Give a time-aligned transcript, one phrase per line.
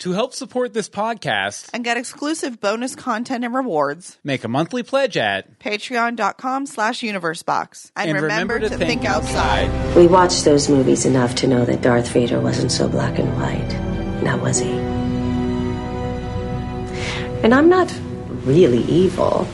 [0.00, 4.82] To help support this podcast and get exclusive bonus content and rewards, make a monthly
[4.82, 7.90] pledge at patreon.com slash universebox.
[7.94, 9.68] And, And remember, remember to, to think, think outside.
[9.68, 9.96] outside.
[9.96, 14.22] We watched those movies enough to know that Darth Vader wasn't so black and white.
[14.22, 14.70] Now was he?
[17.42, 17.94] And I'm not
[18.44, 19.46] really evil,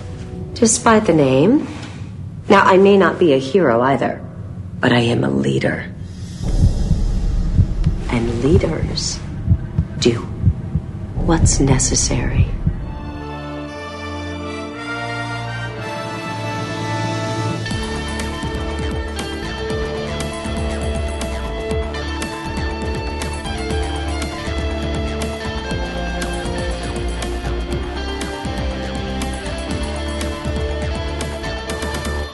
[0.55, 1.67] despite the name.
[2.49, 4.25] Now, I may not be a hero either,
[4.79, 5.93] but I am a leader.
[8.11, 9.19] And leaders
[9.99, 10.26] do
[11.27, 12.47] what's necessary.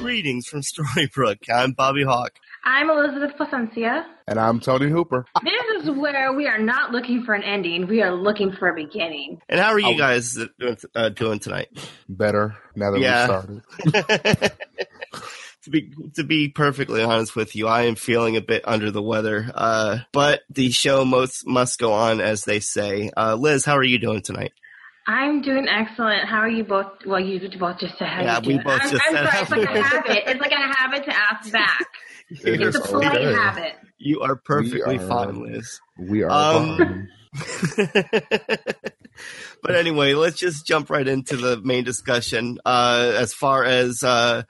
[0.01, 1.49] Greetings from Storybrooke.
[1.49, 2.33] I'm Bobby Hawk.
[2.65, 4.05] I'm Elizabeth Placencia.
[4.33, 5.27] And I'm Tony Hooper.
[5.45, 7.87] This is where we are not looking for an ending.
[7.87, 9.43] We are looking for a beginning.
[9.47, 9.99] And how are you Oh.
[9.99, 11.69] guys doing, uh, doing tonight?
[12.09, 13.43] Better now that Yeah.
[13.47, 13.61] we
[13.93, 14.53] started.
[15.65, 19.03] to be to be perfectly honest with you, I am feeling a bit under the
[19.03, 19.51] weather.
[19.55, 23.11] Uh, but the show most must go on, as they say.
[23.15, 24.53] Uh, Liz, how are you doing tonight?
[25.07, 26.27] I'm doing excellent.
[26.27, 26.87] How are you both?
[27.05, 28.65] Well, you both just said how Yeah, you we doing.
[28.65, 29.43] both I'm, just I'm said sorry.
[29.43, 30.23] It's like a habit.
[30.27, 31.85] It's like a habit to ask back.
[32.31, 33.75] It It's a polite habit.
[34.03, 35.81] You are perfectly are- fine, Liz.
[35.99, 37.09] We are Um, fine.
[39.63, 42.59] but anyway, let's just jump right into the main discussion.
[42.65, 44.43] Uh, as far as uh,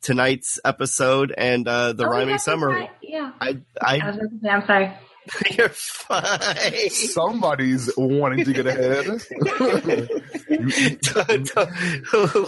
[0.00, 2.90] tonight's episode and uh, the Oh, rhyming yeah, summary, right.
[3.02, 3.32] Yeah.
[3.40, 4.92] I, I I, was about to say, I'm sorry.
[5.58, 6.90] you're fine.
[6.90, 9.06] Somebody's wanting to get ahead.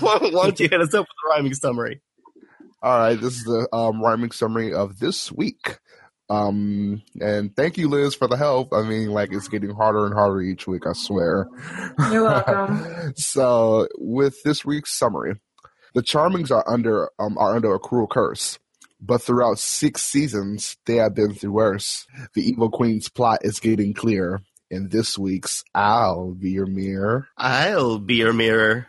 [0.00, 2.00] why, why don't you hit us up with the rhyming summary?
[2.83, 5.78] All right, this is the um, rhyming summary of this week.
[6.31, 8.73] Um, and thank you, Liz, for the help.
[8.73, 10.87] I mean, like it's getting harder and harder each week.
[10.87, 11.47] I swear.
[12.11, 13.12] You're welcome.
[13.17, 15.34] so, with this week's summary,
[15.95, 18.58] the Charmings are under um, are under a cruel curse.
[19.05, 22.07] But throughout six seasons, they have been through worse.
[22.35, 24.42] The evil queen's plot is getting clear.
[24.70, 27.29] In this week's I'll Be Your Mirror.
[27.36, 28.86] I'll be your mirror.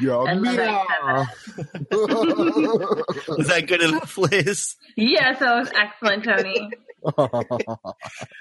[0.00, 1.26] Your I love mirror.
[3.46, 4.76] That good enough, Liz?
[4.96, 6.70] yes, that was excellent, Tony.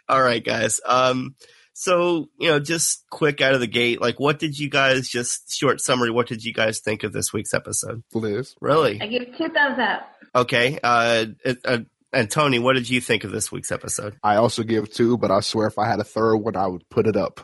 [0.10, 0.80] All right, guys.
[0.86, 1.36] Um,
[1.74, 5.52] so you know, just quick out of the gate, like, what did you guys just
[5.56, 6.10] short summary?
[6.12, 8.04] What did you guys think of this week's episode?
[8.14, 8.56] Liz.
[8.62, 9.00] Really?
[9.02, 10.10] I give two thumbs up.
[10.36, 10.80] Okay.
[10.84, 11.80] Uh, it- uh,
[12.14, 14.16] and Tony, what did you think of this week's episode?
[14.24, 16.88] I also give two, but I swear if I had a third one, I would
[16.90, 17.42] put it up.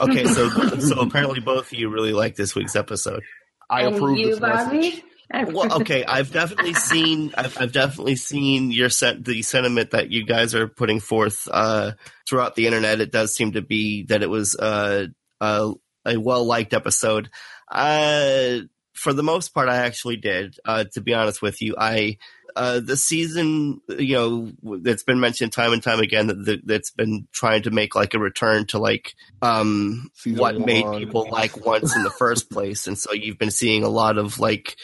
[0.00, 0.48] Okay, so
[0.80, 3.22] so apparently both of you really like this week's episode.
[3.70, 4.40] I and approve you, this.
[4.40, 5.04] Bobby?
[5.30, 10.10] I Well, okay, I've definitely seen, I've, I've definitely seen your set, the sentiment that
[10.10, 11.92] you guys are putting forth uh,
[12.26, 13.00] throughout the internet.
[13.00, 15.06] It does seem to be that it was uh,
[15.40, 15.72] uh,
[16.06, 17.28] a well liked episode.
[17.70, 18.60] Uh,
[18.94, 20.56] for the most part, I actually did.
[20.64, 22.16] Uh, to be honest with you, I
[22.58, 27.28] uh, the season, you know, it's been mentioned time and time again that that's been
[27.30, 31.94] trying to make like a return to like um, Season what made people like once
[31.94, 34.76] in the first place, and so you've been seeing a lot of like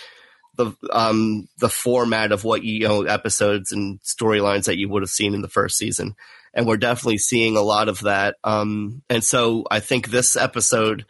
[0.54, 5.10] the um the format of what you know episodes and storylines that you would have
[5.10, 6.14] seen in the first season.
[6.56, 8.36] And we're definitely seeing a lot of that.
[8.44, 11.06] Um and so i think this episode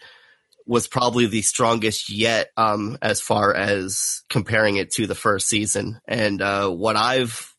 [0.67, 5.99] was probably the strongest yet um as far as comparing it to the first season
[6.07, 7.55] and uh what i've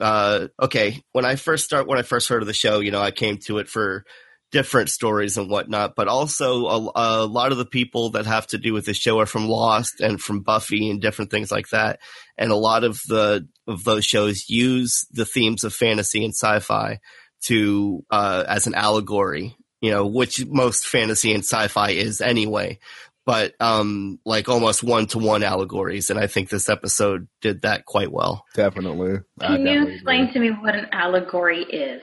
[0.00, 3.00] uh okay when i first start when i first heard of the show you know
[3.00, 4.04] i came to it for
[4.52, 8.58] different stories and whatnot, but also a, a lot of the people that have to
[8.58, 11.98] do with the show are from Lost and from Buffy and different things like that.
[12.38, 17.00] And a lot of the of those shows use the themes of fantasy and sci-fi
[17.44, 22.78] to uh, as an allegory, you know, which most fantasy and sci-fi is anyway.
[23.24, 27.84] But um, like almost one to one allegories, and I think this episode did that
[27.84, 28.44] quite well.
[28.54, 29.18] Definitely.
[29.40, 30.32] I Can you explain agree.
[30.32, 32.02] to me what an allegory is?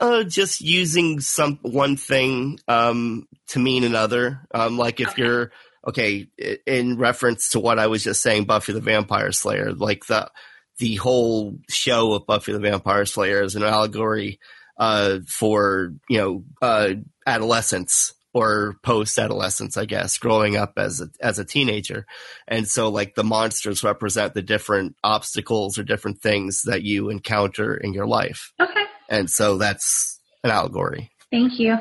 [0.00, 4.40] Uh, just using some one thing um, to mean another.
[4.54, 5.22] Um, like if Okay.
[5.22, 5.52] you're
[5.86, 6.26] okay
[6.66, 10.30] in reference to what I was just saying, Buffy the Vampire Slayer, like the
[10.78, 14.40] the whole show of Buffy the Vampire Slayer is an allegory
[14.82, 16.94] uh, for you know uh,
[17.26, 22.06] adolescence or post adolescence, I guess, growing up as a as a teenager,
[22.48, 27.76] and so like the monsters represent the different obstacles or different things that you encounter
[27.76, 28.84] in your life Okay.
[29.08, 31.10] and so that's an allegory.
[31.30, 31.76] Thank you.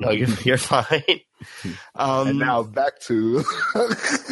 [0.00, 1.20] No, you're you're fine.
[1.94, 3.44] Um, and now back to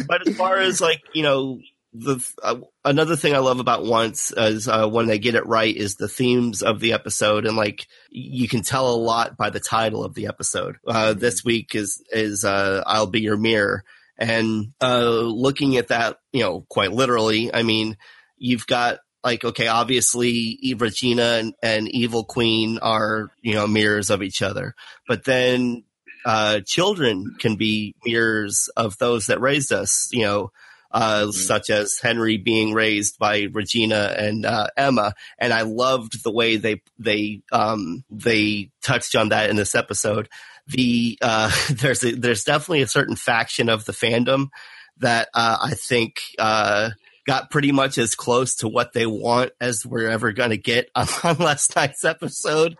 [0.07, 1.59] but as far as like you know
[1.97, 5.75] the uh, another thing I love about Once is uh, when they get it right
[5.75, 9.59] is the themes of the episode, and like you can tell a lot by the
[9.59, 10.77] title of the episode.
[10.85, 13.83] Uh, this week is is uh, "I'll Be Your Mirror,"
[14.17, 17.53] and uh, looking at that, you know, quite literally.
[17.53, 17.97] I mean,
[18.37, 24.21] you've got like okay, obviously Regina and, and Evil Queen are you know mirrors of
[24.21, 24.75] each other,
[25.07, 25.85] but then
[26.25, 30.09] uh, children can be mirrors of those that raised us.
[30.11, 30.51] You know
[30.91, 31.31] uh, mm-hmm.
[31.31, 36.57] such as Henry being raised by Regina and uh, Emma, and I loved the way
[36.57, 40.29] they they um, they touched on that in this episode.
[40.67, 44.49] The uh, there's a, there's definitely a certain faction of the fandom
[44.97, 46.91] that uh, I think uh,
[47.25, 50.89] got pretty much as close to what they want as we're ever going to get
[50.95, 52.77] on, on, last night's episode.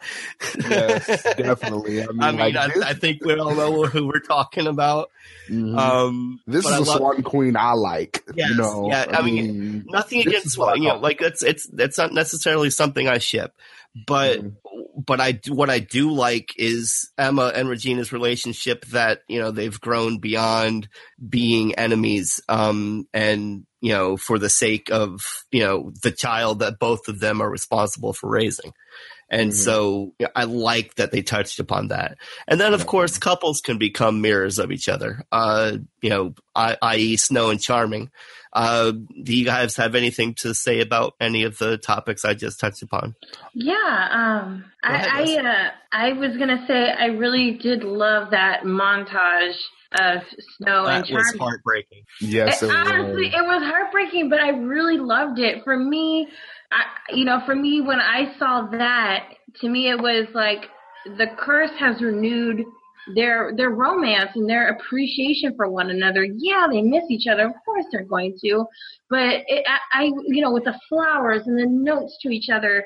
[0.57, 2.03] Yes, definitely.
[2.03, 5.09] I mean, I, mean I, I, think we all know who we're talking about.
[5.49, 5.77] Mm-hmm.
[5.77, 8.23] Um, this is a love, Swan Queen I like.
[8.35, 9.05] Yes, you know, yeah.
[9.09, 10.81] I, I mean, mean, nothing against Swan.
[10.81, 13.53] You know, like it's it's it's not necessarily something I ship,
[14.07, 14.49] but mm-hmm
[14.95, 19.79] but I what I do like is Emma and Regina's relationship that, you know, they've
[19.79, 20.87] grown beyond
[21.27, 22.41] being enemies.
[22.47, 25.21] Um, and, you know, for the sake of,
[25.51, 28.71] you know, the child that both of them are responsible for raising.
[29.29, 29.57] And mm-hmm.
[29.57, 32.17] so you know, I like that they touched upon that.
[32.47, 35.25] And then, of course, couples can become mirrors of each other.
[35.31, 38.11] Uh, you know, i.e., Snow and Charming.
[38.53, 42.57] Uh, do you guys have anything to say about any of the topics I just
[42.57, 43.13] touched upon?
[43.53, 48.63] Yeah, um, ahead, I I, uh, I was gonna say I really did love that
[48.63, 49.57] montage
[49.99, 50.21] of
[50.57, 51.25] Snow that and Charming.
[51.25, 52.03] was heartbreaking.
[52.21, 55.63] Yes, it, honestly, it was heartbreaking, but I really loved it.
[55.63, 56.27] For me,
[56.71, 59.29] I, you know, for me when I saw that,
[59.61, 60.65] to me it was like
[61.17, 62.65] the curse has renewed
[63.13, 66.23] their their romance and their appreciation for one another.
[66.23, 67.45] Yeah, they miss each other.
[67.47, 68.65] Of course, they're going to.
[69.09, 72.85] But it, I, I, you know, with the flowers and the notes to each other,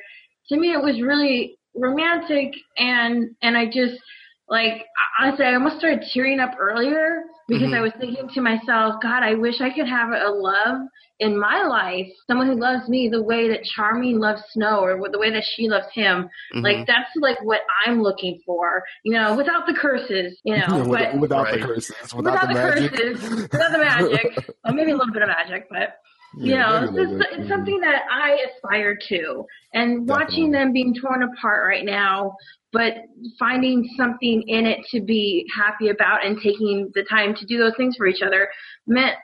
[0.50, 2.54] to me, it was really romantic.
[2.78, 4.00] And and I just
[4.50, 4.86] like
[5.20, 7.74] honestly, I almost started tearing up earlier because mm-hmm.
[7.76, 10.82] I was thinking to myself, God, I wish I could have a love
[11.20, 15.20] in my life, someone who loves me the way that Charming loves Snow or the
[15.20, 16.30] way that she loves him.
[16.54, 16.62] Mm-hmm.
[16.62, 21.20] Like that's like what I'm looking for, you know, without the curses, you know, but,
[21.20, 21.60] without right.
[21.60, 25.24] the curses, without, without the, the curses, without the magic, or maybe a little bit
[25.24, 26.00] of magic, but
[26.38, 29.46] you yeah, know, it's, it's, it's, something that I aspire to.
[29.74, 30.26] And Definitely.
[30.26, 32.36] watching them being torn apart right now
[32.72, 32.94] but
[33.38, 37.74] finding something in it to be happy about and taking the time to do those
[37.78, 38.50] things for each other
[38.86, 39.16] meant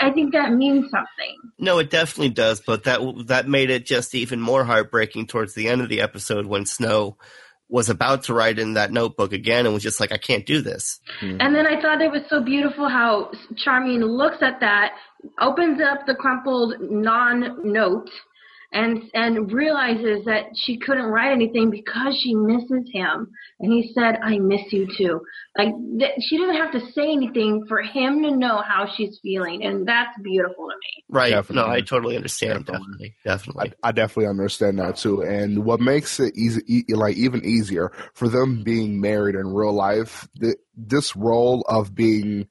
[0.00, 1.36] I think that means something.
[1.58, 5.68] No, it definitely does, but that that made it just even more heartbreaking towards the
[5.68, 7.16] end of the episode when Snow
[7.68, 10.60] was about to write in that notebook again and was just like I can't do
[10.60, 11.00] this.
[11.22, 11.40] Mm-hmm.
[11.40, 14.92] And then I thought it was so beautiful how Charming looks at that,
[15.40, 18.10] opens up the crumpled non-note
[18.72, 23.30] and and realizes that she couldn't write anything because she misses him.
[23.60, 25.20] And he said, "I miss you too."
[25.56, 29.64] Like th- she doesn't have to say anything for him to know how she's feeling,
[29.64, 31.04] and that's beautiful to me.
[31.08, 31.30] Right?
[31.30, 31.70] Definitely.
[31.70, 32.66] No, I totally understand.
[32.66, 33.72] Definitely, definitely.
[33.82, 35.22] I, I, definitely understand that too.
[35.22, 39.74] And what makes it easy, e- like even easier for them being married in real
[39.74, 42.48] life, th- this role of being of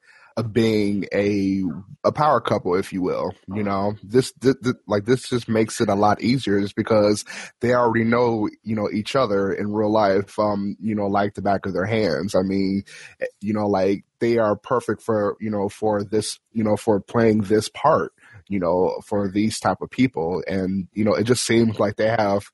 [0.52, 1.62] being a
[2.04, 3.32] a power couple, if you will.
[3.48, 7.24] You know, this, this, this, like this just makes it a lot easier, is because
[7.60, 10.38] they already know you know each other in real life.
[10.38, 12.34] Um, you know, like the back of their hands.
[12.34, 12.84] I mean,
[13.20, 17.00] eh, you know, like they are perfect for you know for this you know for
[17.00, 18.12] playing this part
[18.48, 22.08] you know for these type of people and you know it just seems like they
[22.08, 22.44] have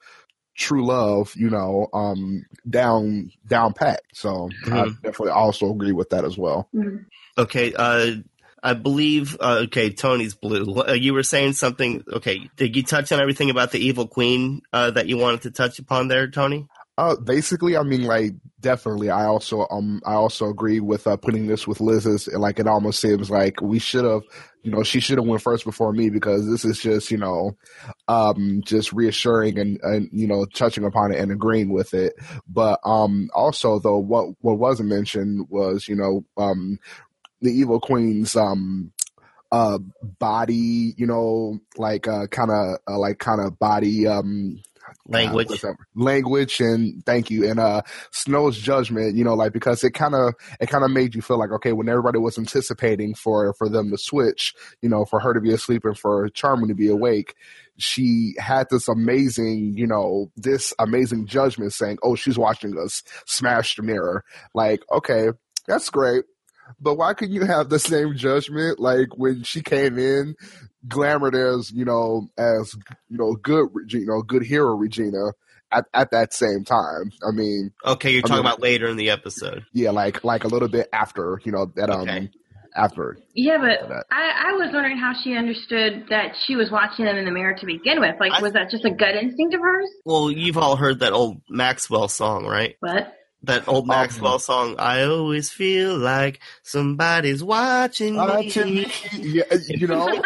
[0.59, 4.03] true love, you know, um, down down pat.
[4.13, 4.73] So mm-hmm.
[4.73, 6.69] I definitely also agree with that as well.
[6.75, 7.05] Mm-hmm.
[7.39, 8.17] Okay, uh,
[8.63, 9.37] I believe.
[9.41, 10.83] Uh, okay, Tony's blue.
[10.83, 12.05] Uh, you were saying something.
[12.13, 15.53] Okay, did you touch on everything about the evil queen uh, that you wanted to
[15.53, 16.67] touch upon there, Tony?
[16.99, 19.09] Uh, basically, I mean, like, definitely.
[19.09, 22.27] I also, um, I also agree with uh, putting this with Liz's.
[22.27, 24.23] Like, it almost seems like we should have,
[24.65, 27.57] you know, she should have went first before me because this is just, you know,
[28.09, 32.15] um, just reassuring and, and you know, touching upon it and agreeing with it.
[32.49, 36.81] But um, also, though, what what wasn't mentioned was, you know, um,
[37.43, 38.93] the evil queen's um
[39.53, 39.79] uh
[40.19, 44.61] body you know like uh kind of uh, like kind of body um
[45.07, 45.65] language.
[45.65, 47.49] uh, language and thank you.
[47.49, 51.15] And uh snow's judgment you know like because it kind of it kind of made
[51.15, 55.05] you feel like okay when everybody was anticipating for for them to switch you know
[55.05, 57.35] for her to be asleep and for charming to be awake
[57.79, 63.77] she had this amazing you know this amazing judgment saying oh she's watching us smash
[63.77, 64.25] the mirror.
[64.55, 65.29] Like okay
[65.67, 66.25] that's great
[66.81, 68.79] But why couldn't you have the same judgment?
[68.79, 70.35] Like when she came in,
[70.87, 72.75] glamored as you know, as
[73.09, 75.33] you know, good, you know, good hero Regina.
[75.71, 78.97] At, at that same time, I mean, Okay, you're I talking mean- about later in
[78.97, 79.67] the episode.
[79.75, 82.31] yeah, like like a little bit after, you know, that um Okay.
[82.75, 83.19] after.
[83.35, 84.07] Yeah, but that.
[84.11, 87.53] I, I was wondering how she understood that she was watching them in the mirror
[87.53, 88.15] to begin with.
[88.19, 89.91] Like, I- was that just a gut instinct of hers?
[90.07, 92.77] Well, you've all heard that old Maxwell song, right?
[92.81, 93.13] What?
[93.45, 94.75] That old Maxwell song.
[94.81, 98.19] I always feel like somebody's watching me.
[98.19, 100.07] Watching me, yeah, you know,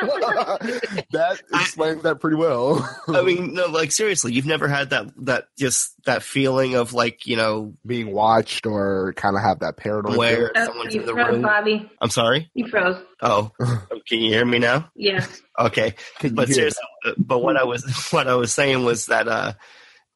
[1.12, 2.88] that explains that pretty well.
[3.08, 7.26] I mean, no, like seriously, you've never had that that just that feeling of like
[7.26, 10.16] you know being watched or kind of have that paranoia.
[10.16, 11.42] where Oh, someone's you in the froze, room.
[11.42, 11.90] Bobby.
[12.00, 12.50] I'm sorry.
[12.54, 12.96] You froze.
[13.20, 13.52] Oh,
[14.08, 14.90] can you hear me now?
[14.96, 15.26] Yeah.
[15.58, 19.28] Okay, Can but seriously, uh, but what I was what I was saying was that
[19.28, 19.52] uh,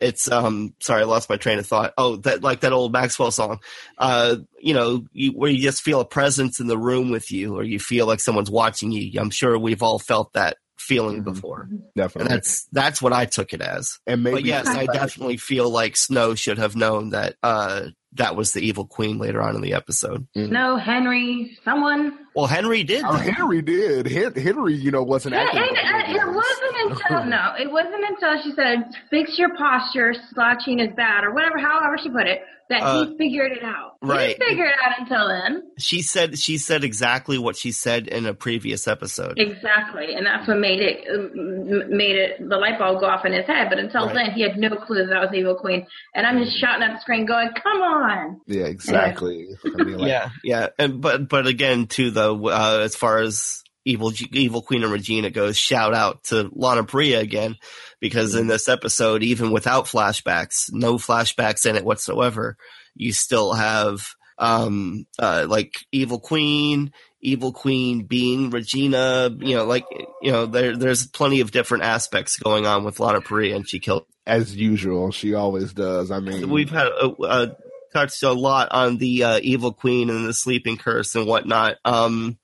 [0.00, 1.94] it's um sorry, I lost my train of thought.
[1.96, 3.60] Oh, that like that old Maxwell song,
[3.98, 7.56] uh, you know, you, where you just feel a presence in the room with you,
[7.56, 9.18] or you feel like someone's watching you.
[9.20, 11.24] I'm sure we've all felt that feeling Mhm.
[11.24, 12.34] before, and definitely.
[12.34, 13.98] that's that's what I took it as.
[14.06, 18.36] and maybe But yes, I definitely feel like Snow should have known that uh that
[18.36, 20.26] was the evil queen later on in the episode.
[20.34, 22.18] No, Henry, someone.
[22.36, 23.02] Well, Henry did.
[23.04, 24.06] Oh, Henry did.
[24.36, 25.62] Henry, you know, wasn't And, acting.
[25.76, 30.14] and, and it wasn't until no, it wasn't until she said, "Fix your posture.
[30.34, 33.92] Slouching is bad," or whatever, however she put it, that Uh, he figured it out.
[34.02, 34.36] Right.
[34.38, 35.62] didn't figure it out until then.
[35.78, 39.38] She said she said exactly what she said in a previous episode.
[39.38, 43.46] Exactly, and that's what made it made it the light bulb go off in his
[43.46, 43.68] head.
[43.70, 44.14] But until Right.
[44.14, 45.86] then, he had no clue that that was the evil queen.
[46.14, 49.48] And I'm just shouting at the screen, going, "Come on!" Yeah, exactly.
[49.64, 53.62] I mean, like, yeah, yeah, and but but again, to though, uh, as far as
[53.84, 57.56] evil evil Queen and Regina goes, shout out to Lana Parrilla again,
[58.00, 62.56] because in this episode, even without flashbacks, no flashbacks in it whatsoever,
[62.94, 64.00] you still have
[64.38, 66.92] um uh like evil Queen.
[67.22, 69.84] Evil Queen being Regina, you know, like
[70.22, 73.80] you know, there there's plenty of different aspects going on with Lana Parrilla, and she
[73.80, 76.10] killed as usual, she always does.
[76.10, 77.54] I mean, we've had a, uh,
[77.96, 81.76] touched a lot on the uh, evil queen and the sleeping curse and whatnot.
[81.82, 82.36] Um,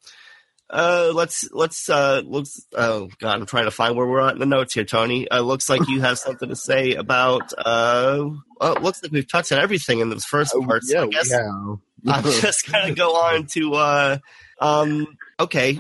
[0.70, 2.64] uh, let's let's uh, looks.
[2.72, 5.28] Oh God, I'm trying to find where we're at in the notes here, Tony.
[5.30, 7.52] Uh, looks like you have something to say about.
[7.58, 10.90] Uh, well, it looks like we've touched on everything in those first oh, parts.
[10.90, 11.74] yeah, I guess yeah.
[12.08, 13.74] I'm just gonna go on to.
[13.74, 14.18] Uh,
[14.58, 15.06] um,
[15.38, 15.78] okay,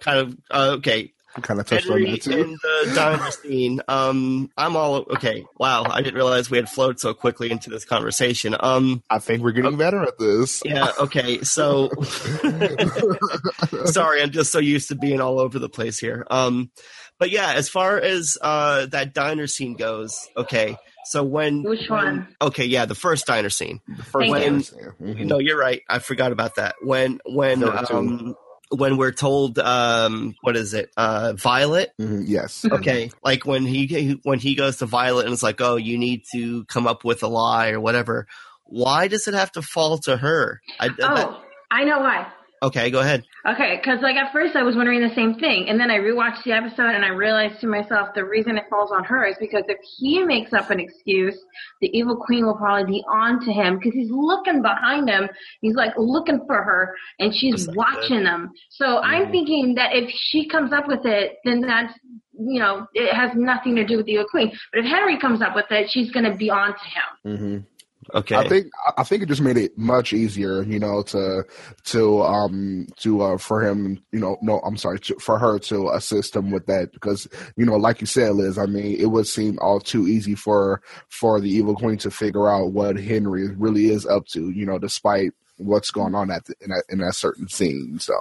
[0.00, 0.36] kind of.
[0.50, 2.32] Uh, okay, kind of touched on Henry that too.
[2.42, 3.80] and the diner scene.
[3.88, 5.44] Um, I'm all okay.
[5.58, 8.54] Wow, I didn't realize we had flowed so quickly into this conversation.
[8.58, 10.62] Um, I think we're getting better at this.
[10.64, 11.42] yeah, okay.
[11.42, 11.88] So,
[13.84, 16.26] sorry, I'm just so used to being all over the place here.
[16.30, 16.70] Um,
[17.18, 20.76] but yeah, as far as uh that diner scene goes, okay.
[21.06, 22.36] So when Which when- one?
[22.42, 23.80] Okay, yeah, the first diner scene.
[23.88, 25.14] The first Thank one, you.
[25.14, 25.26] Mhm.
[25.26, 25.80] No, you're right.
[25.88, 26.76] I forgot about that.
[26.82, 27.96] When when There two.
[27.96, 28.34] um
[28.70, 30.90] when we're told um what is it?
[30.96, 31.90] Uh Violet?
[32.00, 32.64] Mhm, Yes.
[32.72, 33.10] okay.
[33.22, 36.64] Like when he when he goes to violet and it's like oh you need to
[36.66, 38.26] come up with a lie or whatever.
[38.64, 40.60] Why does it have to fall to her?
[40.78, 42.30] I, that- Oh, I know why.
[42.62, 45.80] Okay go ahead Okay, because like at first I was wondering the same thing, and
[45.80, 49.04] then I rewatched the episode and I realized to myself the reason it falls on
[49.04, 51.38] her is because if he makes up an excuse,
[51.80, 55.28] the evil queen will probably be on to him because he's looking behind him.
[55.62, 58.50] He's like looking for her, and she's watching them.
[58.70, 61.94] So I'm thinking that if she comes up with it, then that's
[62.38, 64.52] you know it has nothing to do with the evil queen.
[64.72, 67.38] But if Henry comes up with it, she's going to be on to him.
[67.38, 67.77] hmm
[68.14, 68.36] okay.
[68.36, 71.44] I think I think it just made it much easier, you know, to
[71.84, 75.90] to um to uh for him, you know, no, I'm sorry, to, for her to
[75.90, 76.92] assist him with that.
[76.92, 80.34] Because you know, like you said, Liz, I mean, it would seem all too easy
[80.34, 84.66] for for the evil queen to figure out what Henry really is up to, you
[84.66, 87.98] know, despite what's going on at the, in that in that certain scene.
[87.98, 88.14] So.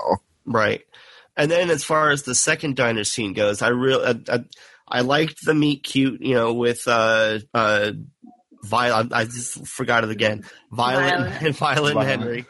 [0.46, 0.84] Right.
[1.36, 4.44] And then as far as the second diner scene goes i real I, I,
[4.88, 7.91] I liked the meet cute you know with uh uh
[8.67, 10.43] Violet, I just forgot it again.
[10.71, 11.41] Violet, Violet.
[11.41, 12.45] and Violet and Henry,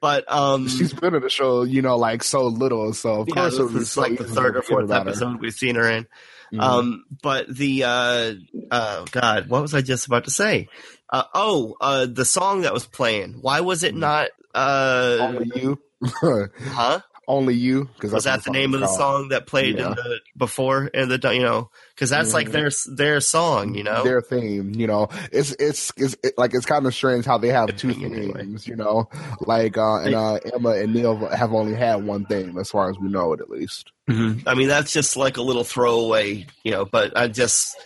[0.00, 2.92] but um, she's been in the show, you know, like so little.
[2.92, 5.10] So of yeah, course, it this is so like the third or fourth about her.
[5.10, 6.06] episode we've seen her in.
[6.52, 6.60] Mhm.
[6.60, 8.32] Um, but the uh,
[8.70, 10.68] oh god, what was I just about to say?
[11.10, 13.38] Uh, oh, uh, the song that was playing.
[13.40, 14.28] Why was it not?
[14.54, 17.00] Uh, only you, huh?
[17.28, 19.88] Only you, because Was that the name of the song that played Yeah.
[19.88, 21.70] in the before in the you know?
[21.92, 22.52] Because that's like Mhm.
[22.52, 24.04] their their song, you know.
[24.04, 24.72] their theme.
[24.76, 27.90] You know, it's it's it's it, like it's kind of strange how they have two
[27.90, 28.40] Opinion, anyway.
[28.42, 28.68] themes.
[28.68, 29.08] You know,
[29.40, 32.96] like uh, and uh, Emma and Neal have only had one theme as far as
[32.98, 33.90] we know it, at least.
[34.08, 36.84] I mean, that's just like a little throwaway, you know.
[36.84, 37.76] But I just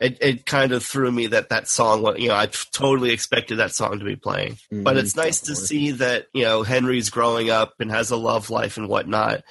[0.00, 3.56] it, it kind of threw me that that song, wa- you know, I totally expected
[3.58, 4.56] that song to be playing.
[4.72, 8.48] But it's nice to see that, you know, Henry's growing up and has a love
[8.50, 9.42] life and whatnot.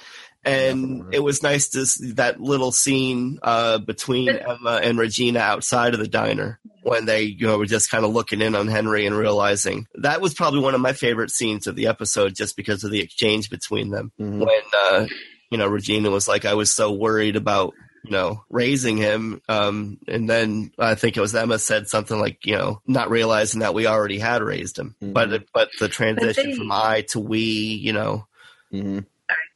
[0.42, 1.16] And Definitely.
[1.16, 6.00] it was nice to see that little scene uh, between Emma and Regina outside of
[6.00, 9.14] the diner when they, you know, were just kind of looking in on Henry and
[9.14, 12.90] realizing that was probably one of my favorite scenes of the episode just because of
[12.90, 14.38] the exchange between them Mhm.
[14.38, 15.06] when uh,
[15.50, 19.98] you know Regina was like, I was so worried about you know raising him, um,
[20.08, 23.74] and then I think it was Emma said something like, you know, not realizing that
[23.74, 25.12] we already had raised him, Mhm.
[25.12, 28.26] but but the transition they- from I to we, you know,
[28.72, 29.04] Mhm.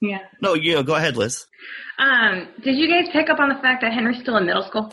[0.00, 0.18] Yeah.
[0.40, 1.46] no, you know, go ahead, Liz.
[1.98, 4.92] Um, did you guys pick up on the fact that Henry's still in middle school?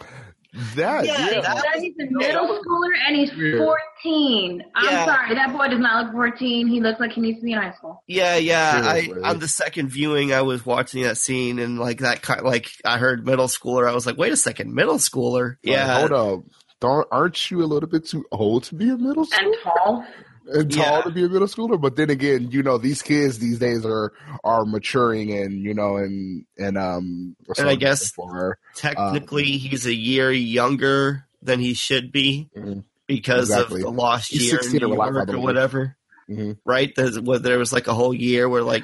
[0.75, 1.41] That, Yeah, yeah.
[1.41, 3.60] that- That he's a middle schooler and he's Weird.
[3.60, 4.62] 14.
[4.75, 5.05] I'm Yeah.
[5.05, 6.67] sorry, that boy does not look 14.
[6.67, 8.03] He looks like he needs to be in high school.
[8.08, 8.81] Yeah, yeah.
[8.86, 9.24] I Seriously.
[9.24, 12.98] on the second viewing, I was watching that scene and like that, kind like I
[12.98, 13.89] heard middle schooler.
[13.89, 15.51] I was like, wait a second, middle schooler.
[15.63, 16.43] Like, Yeah, hold up.
[16.81, 19.38] Don't aren't you a little bit too old to be a middle schooler?
[19.43, 20.05] And tall.
[20.48, 21.01] And tall Yeah.
[21.03, 21.79] to be a middle schooler.
[21.79, 24.12] But then again, you know, these kids these days are
[24.43, 27.36] are maturing and you know and and um.
[27.57, 28.57] And I guess- looking for?
[28.75, 32.83] technically he's a year younger than he should be Mhm.
[33.07, 33.81] because Exactly.
[33.81, 35.43] of the lost He's year in New or York or way.
[35.43, 35.95] whatever.
[36.29, 36.57] Mhm.
[36.65, 36.93] Right?
[36.95, 38.83] There's, well, there was like a whole year where like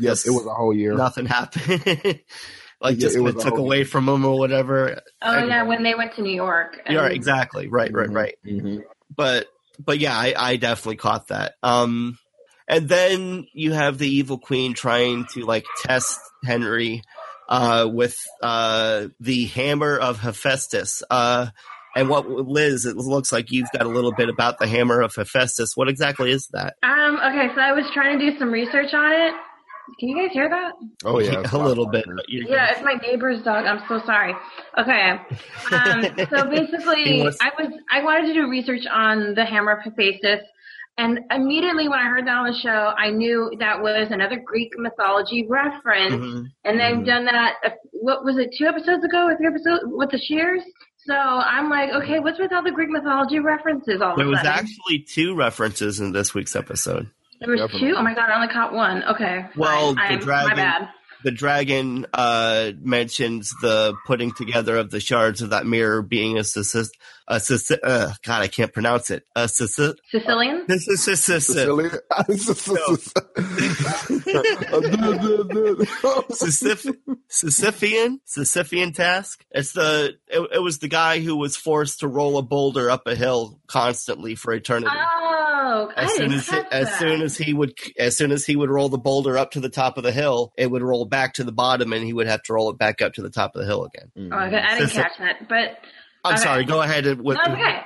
[0.00, 0.94] Yes, it was a whole year.
[0.94, 1.82] nothing happened.
[2.80, 5.00] like Yeah, just it was took whole away from him or whatever.
[5.22, 5.48] Oh, Anyway.
[5.48, 6.80] yeah, when they went to New York.
[6.86, 7.68] And Yeah, exactly.
[7.68, 8.14] Right, right, Mhm.
[8.14, 8.34] right.
[8.46, 8.82] Mhm.
[9.14, 9.48] But
[9.78, 11.54] but yeah, I, I definitely caught that.
[11.62, 12.18] Um
[12.66, 17.02] and then you have the evil queen trying to like test Henry
[17.48, 21.02] uh with uh the hammer of Hephaestus.
[21.10, 21.48] Uh
[21.96, 25.14] and what Liz, it looks like you've got a little bit about the hammer of
[25.14, 25.76] Hephaestus.
[25.76, 26.76] What exactly is that?
[26.82, 29.34] Um, okay, so I was trying to do some research on it.
[29.98, 30.72] Can you guys hear that?
[31.04, 32.06] Oh yeah, it's a little bit.
[32.06, 32.22] longer.
[32.28, 33.64] Yeah, it's my neighbor's dog.
[33.66, 34.34] I'm so sorry.
[34.78, 35.10] Okay.
[35.72, 39.82] Um, so basically, was- I was I wanted to do research on the Hammer of
[39.84, 40.40] Hephaestus,
[40.98, 44.72] and immediately when I heard that on the show, I knew that was another Greek
[44.78, 46.14] mythology reference.
[46.14, 46.44] Mhm.
[46.64, 47.06] And they've Mhm.
[47.06, 47.54] done that.
[47.64, 48.50] uh, What was it?
[48.56, 50.62] Two episodes ago, or three episodes with the shears.
[51.06, 54.00] So I'm like, okay, what's with all the Greek mythology references?
[54.02, 54.52] All There of a was sudden?
[54.52, 57.08] actually two references in this week's episode.
[57.40, 57.88] There was Definitely.
[57.90, 57.94] two.
[57.96, 59.04] Oh my god, I only caught one.
[59.04, 59.46] Okay.
[59.56, 60.08] Well, fine.
[60.08, 60.88] the I'm, dragon- My bad.
[61.24, 66.44] the dragon uh, mentions the putting together of the shards of that mirror being a,
[66.44, 66.90] Sici-
[67.26, 69.24] a Sici- uh, God, I can't pronounce it.
[69.36, 70.64] A Sici- Sicilian.
[70.68, 71.90] this Sicilian.
[77.30, 79.44] Sisyphean Sisyphean task.
[79.50, 83.06] It's the it, it was the guy who was forced to roll a boulder up
[83.06, 84.90] a hill constantly for eternity.
[84.94, 85.37] Oh,
[85.96, 86.98] I as soon didn't as catch as that.
[86.98, 89.68] soon as he would as soon as he would roll the boulder up to the
[89.68, 92.42] top of the hill, it would roll back to the bottom, and he would have
[92.44, 94.10] to roll it back up to the top of the hill again.
[94.32, 95.78] Oh, okay, I didn't Sisyph- catch that, but
[96.24, 96.42] I'm Okay.
[96.42, 96.64] sorry.
[96.64, 97.82] Go ahead and with okay.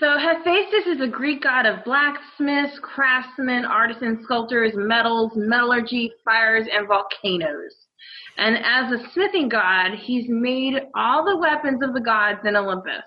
[0.00, 6.86] So Hephaestus is a Greek god of blacksmiths, craftsmen, artisans, sculptors, metals, metallurgy, fires, and
[6.88, 7.74] volcanoes.
[8.38, 13.02] And as a smithing god, he's made all the weapons of the gods in Olympus.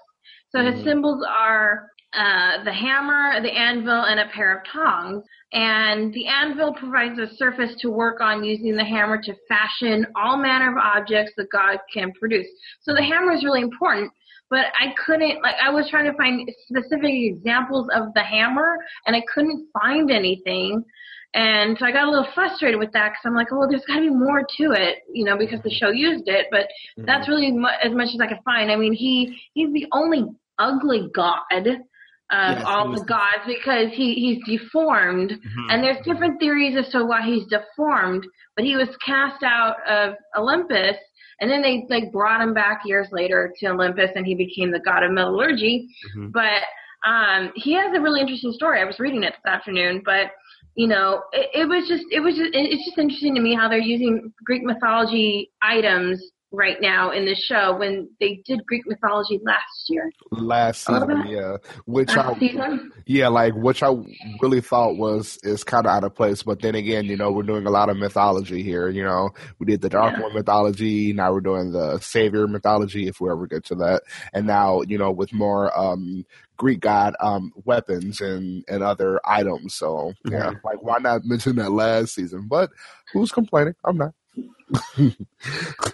[0.50, 0.84] So his Mhm.
[0.84, 5.24] symbols are uh, the hammer, the anvil, and a pair of tongs.
[5.54, 10.38] And the anvil provides a surface to work on using the hammer to fashion all
[10.38, 12.48] manner of objects that god can produce.
[12.82, 14.12] So the hammer is really important,
[14.50, 19.16] but I couldn't, like, I was trying to find specific examples of the hammer, and
[19.16, 20.84] I couldn't find anything.
[21.34, 23.84] And so I got a little frustrated with that because I'm like, oh, well, there's
[23.86, 26.48] got to be more to it, you know, because the show used it.
[26.50, 27.06] But Mm-hmm.
[27.08, 28.72] that's really mu- as much as I could find.
[28.72, 30.24] I mean, he he's the only
[30.60, 31.68] ugly god
[32.36, 35.66] of Yes, all the gods because he he's deformed, Mhm.
[35.70, 38.26] and there's different theories as to why he's deformed.
[38.56, 40.98] But he was cast out of Olympus,
[41.40, 44.80] and then they like brought him back years later to Olympus, and he became the
[44.80, 45.88] god of metallurgy.
[46.18, 46.32] Mhm.
[46.32, 46.62] But
[47.06, 48.82] um, he has a really interesting story.
[48.82, 50.32] I was reading it this afternoon, but
[50.76, 53.56] you know, it, it was just it was just it- it's just interesting to me
[53.56, 56.18] how they're using Greek mythology items
[56.52, 60.10] right now in the show when they did Greek mythology last year.
[60.32, 61.58] last season, yeah.
[61.86, 62.92] Which Last I season.
[63.06, 63.90] yeah, like which I
[64.42, 66.44] really thought was is kind of out of place.
[66.44, 68.90] But then again, you know, we're doing a lot of mythology here.
[68.90, 70.22] You know, we did the Dark Yeah.
[70.24, 71.14] One mythology.
[71.14, 74.04] Now we're doing the Savior mythology, if we ever get to that.
[74.34, 76.26] And now, you know, with more um
[76.58, 79.76] Greek god um weapons and and other items.
[79.76, 82.48] So yeah, like why not mention that last season?
[82.50, 82.70] But
[83.14, 83.76] who's complaining?
[83.84, 84.12] I'm not.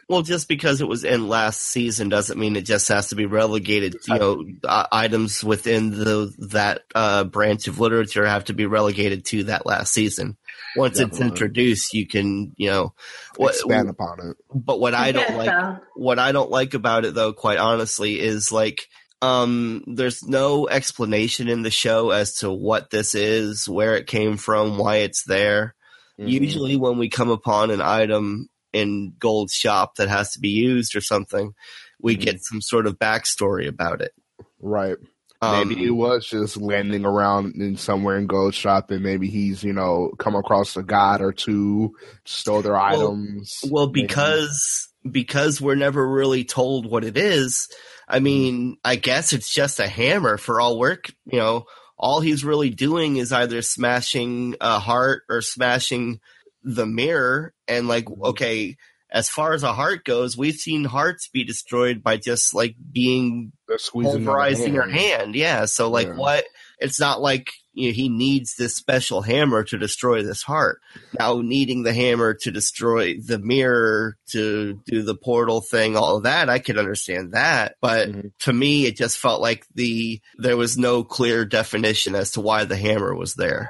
[0.07, 3.25] Well, just because it was in last season doesn't mean it just has to be
[3.25, 3.95] relegated.
[4.07, 9.25] You know, uh, items within the that uh, branch of literature have to be relegated
[9.25, 10.37] to that last season.
[10.75, 12.93] Once it's introduced, you can, you know,
[13.35, 14.37] what, Expand upon it.
[14.53, 15.77] but what I don't guess like, so.
[15.95, 18.87] what I don't like about it though, quite honestly, is like
[19.21, 24.37] Um, there's no explanation in the show as to what this is, where it came
[24.37, 25.75] from, why it's there.
[26.21, 26.29] Mhm.
[26.29, 30.95] Usually, when we come upon an item in Gold's shop that has to be used
[30.95, 31.53] or something,
[32.01, 32.21] we Mhm.
[32.21, 34.11] get some sort of backstory about it.
[34.59, 34.97] right.
[35.43, 39.63] Um, Maybe it was just landing around in somewhere in Gold Shop, and maybe he's
[39.63, 43.57] you know come across a god or two, stole their Well- items.
[43.67, 44.01] Well, Maybe.
[44.03, 47.67] because because we're never really told what it is.
[48.07, 51.11] I mean, I guess it's just a hammer for all work.
[51.25, 51.65] You know,
[52.01, 56.19] all he's really doing is either smashing a heart or smashing
[56.63, 57.53] the mirror.
[57.67, 58.23] And like, mm-hmm.
[58.25, 58.75] okay,
[59.11, 63.51] as far as a heart goes, we've seen hearts be destroyed by just like being
[63.67, 64.95] they're squeezing pulverizing your hand.
[64.95, 65.35] hand.
[65.35, 65.65] Yeah.
[65.65, 66.15] So like, Yeah.
[66.15, 66.45] what?
[66.79, 70.79] It's not like you know, he needs this special hammer to destroy this heart.
[71.17, 76.23] Now, needing the hammer to destroy the mirror to do the portal thing, all of
[76.23, 77.75] that, I can understand that.
[77.81, 78.31] But Mhm.
[78.41, 82.65] to me, it just felt like the there was no clear definition as to why
[82.65, 83.69] the hammer was there.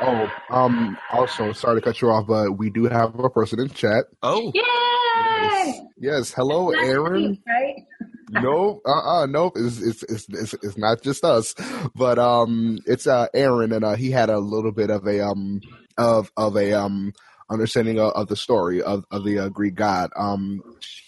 [0.00, 0.98] Oh, um.
[1.12, 4.06] Also, sorry to cut you off, but we do have a person in chat.
[4.22, 4.62] Oh, Yay!
[5.42, 5.80] Yes.
[5.98, 6.32] Yes.
[6.32, 7.22] Hello, That's Aaron.
[7.22, 7.74] cute, right?
[8.30, 9.54] Nope, uh, uh nope.
[9.56, 11.54] It's, it's it's it's it's not just us,
[11.94, 15.60] but um, it's uh Aaron, and uh, he had a little bit of a um
[15.98, 17.12] of of a um
[17.50, 20.10] understanding of, of the story of of the uh, Greek god.
[20.16, 20.62] Um,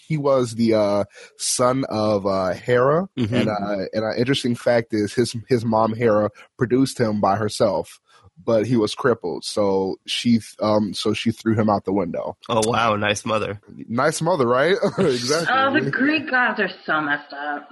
[0.07, 1.03] he was the uh
[1.37, 3.31] son of uh Hera, Mhm.
[3.33, 7.99] and uh, and an interesting fact is his his mom Hera produced him by herself.
[8.45, 12.37] But he was crippled, so she um so she threw him out the window.
[12.49, 13.59] oh wow, nice mother.
[13.89, 14.77] Nice mother, right?
[14.97, 15.53] exactly.
[15.53, 17.67] Oh, the Greek gods are so messed up.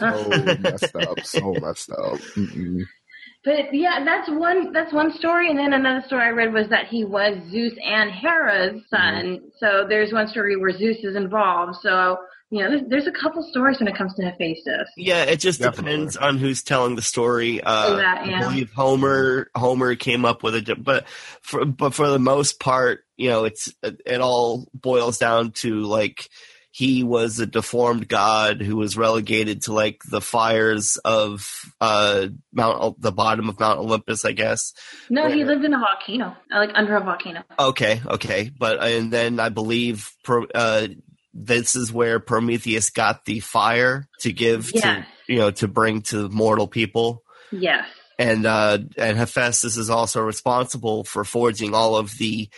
[0.00, 2.18] so messed up, so messed up.
[2.36, 2.82] Mm-mm.
[3.42, 6.88] But yeah, that's one that's one story, and then another story I read was that
[6.88, 9.40] he was Zeus and Hera's son.
[9.58, 11.76] So there's one story where Zeus is involved.
[11.80, 12.18] So
[12.50, 14.90] you know, there's, there's a couple stories when it comes to Hephaestus.
[14.96, 15.92] Yeah, it just Definitely.
[15.92, 17.62] depends on who's telling the story.
[17.62, 18.40] Uh, That, yeah.
[18.40, 21.08] I believe Homer Homer came up with it, but
[21.42, 26.28] for but for the most part, you know, it's it all boils down to like
[26.72, 31.48] he was a deformed god who was relegated to like the fires of
[31.80, 34.72] uh Mount the bottom of Mount Olympus, I guess.
[35.08, 37.42] No, he lived in a volcano, uh, like under a volcano.
[37.58, 40.10] Okay, okay, but and then I believe
[40.54, 40.88] uh,
[41.32, 44.82] this is where Prometheus got the fire to give Yes.
[44.82, 47.22] to you know to bring to mortal people.
[47.52, 47.86] Yes.
[48.18, 52.48] and uh, and Hephaestus is also responsible for forging all of the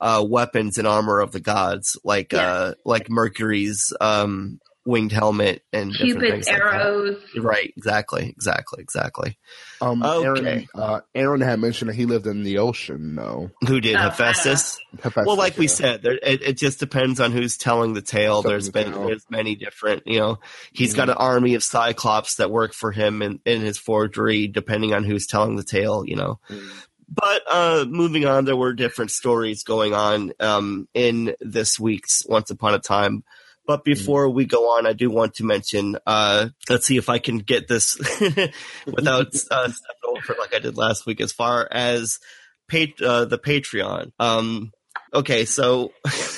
[0.00, 5.92] uh, weapons and armor of the gods, like uh, like Mercury's um, winged helmet and
[5.92, 7.22] different Cupid's things like arrows.
[7.36, 9.38] Right, exactly, exactly, exactly.
[9.80, 10.24] Um, Okay.
[10.26, 13.14] Aaron, uh, Aaron had mentioned that he lived in the ocean.
[13.14, 14.78] No, Who did Oh, I Hephaestus?
[15.00, 18.42] Hephaestus, Well, like we said, there, it, it just depends on who's telling the tale.
[18.42, 19.06] Telling There's the been tale.
[19.06, 20.38] there's many different, you know,
[20.72, 20.96] he's Mhm.
[20.96, 25.04] got an army of Cyclops that work for him in, in his forgery, depending on
[25.04, 26.40] who's telling the tale, you know.
[26.50, 26.68] Mm.
[27.08, 32.50] But uh, moving on, there were different stories going on um, in this week's Once
[32.50, 33.22] Upon a Time.
[33.66, 35.96] But before we go on, I do want to mention.
[36.06, 37.96] Uh, let's see if I can get this
[38.86, 39.72] without uh, stepping
[40.04, 41.20] over like I did last week.
[41.20, 42.18] As far as
[42.68, 44.72] pat- uh, the Patreon, um,
[45.14, 45.92] okay, so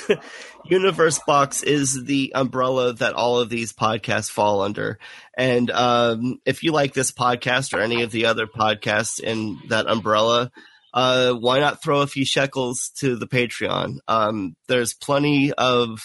[0.65, 4.99] Universe Box is the umbrella that all of these podcasts fall under.
[5.37, 9.87] And um, if you like this podcast or any of the other podcasts in that
[9.87, 10.51] umbrella,
[10.93, 13.97] uh, why not throw a few shekels to the Patreon?
[14.07, 15.99] Um, there's plenty of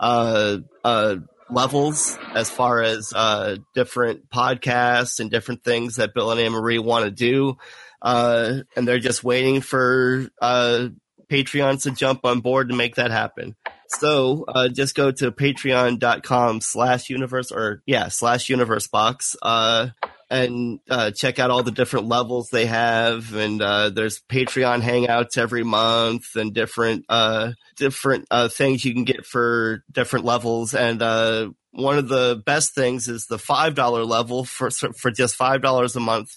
[0.00, 1.16] uh, uh,
[1.50, 6.78] levels as far as uh, different podcasts and different things that Bill and Anne Marie
[6.78, 7.56] want to do.
[8.02, 10.88] Uh, and they're just waiting for uh,
[11.28, 13.56] Patreons to jump on board to make that happen.
[13.88, 19.36] So uh, just go to patreon.com slash universe or yeah, slash universe box.
[19.42, 19.88] Uh,
[20.30, 23.34] and uh, check out all the different levels they have.
[23.34, 29.04] And uh, there's Patreon hangouts every month and different uh, different uh, things you can
[29.04, 30.72] get for different levels.
[30.74, 35.34] And uh, one of the best things is the five dollar level for for just
[35.34, 36.30] five dollars a month.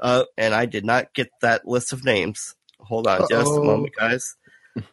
[0.00, 2.54] Uh, and I did not get that list of names.
[2.80, 4.36] Hold on, just a moment, guys.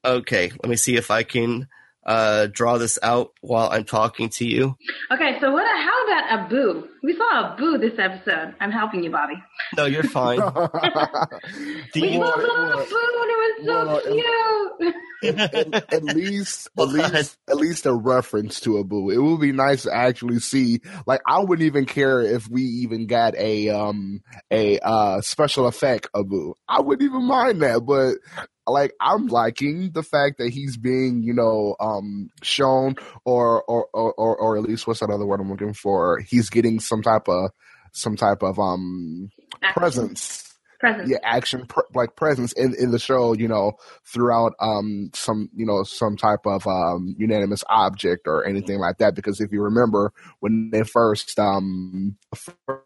[0.03, 1.67] Okay, let me see if I can
[2.05, 4.75] uh, draw this out while I'm talking to you.
[5.11, 5.65] Okay, so what?
[5.65, 6.87] How about Abu?
[7.03, 8.55] We saw Abu this episode.
[8.59, 9.35] I'm helping you, Bobby.
[9.77, 10.37] No, you're fine.
[11.93, 14.95] Do We you- saw little Abu, and it was so well, cute.
[15.23, 19.09] at, at least, at least, at least a reference to Abu.
[19.11, 20.81] It would be nice to actually see.
[21.07, 26.07] Like, I wouldn't even care if we even got a um a uh special effect
[26.15, 26.53] Abu.
[26.67, 31.33] I wouldn't even mind that, but like I'm liking the fact that he's being, you
[31.33, 35.49] know, um, shown or or or or, or at least what's that other word I'm
[35.49, 36.19] looking for?
[36.19, 37.51] He's getting some type of
[37.91, 39.29] some type of um
[39.61, 39.79] Action.
[39.79, 40.44] presence
[40.85, 41.07] Present.
[41.09, 43.73] yeah action pr- like presence in in the show you know
[44.05, 49.15] throughout um some you know some type of um unanimous object or anything like that
[49.15, 52.15] because if you remember when they first um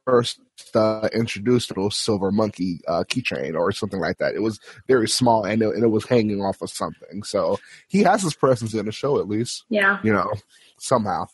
[0.06, 0.40] first
[0.76, 5.44] uh, introduced those silver monkey uh keychain or something like that it was very small
[5.44, 7.58] and it, and it was hanging off of something so
[7.88, 10.00] he has his presence in the show at least Yeah.
[10.04, 10.32] you know
[10.80, 11.26] somehow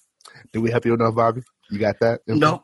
[0.52, 2.64] did we help you enough bobby you got that No.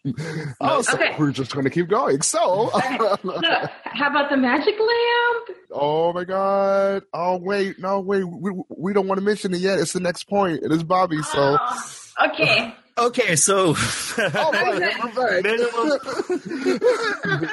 [0.62, 1.16] oh so Okay.
[1.18, 2.98] we're just going to keep going so Okay.
[3.24, 5.58] So, how about the magic lamp?
[5.74, 7.04] Oh my god!
[7.14, 9.80] Oh wait, no wait, we, we don't want to mention it yet.
[9.80, 10.64] It's the next point.
[10.64, 11.22] It is Bobby.
[11.24, 11.92] So, Oh,
[12.28, 12.76] okay.
[12.98, 17.52] Okay, so oh my, we're minimum back.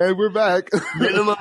[0.00, 0.70] and we're back.
[0.98, 1.36] minimum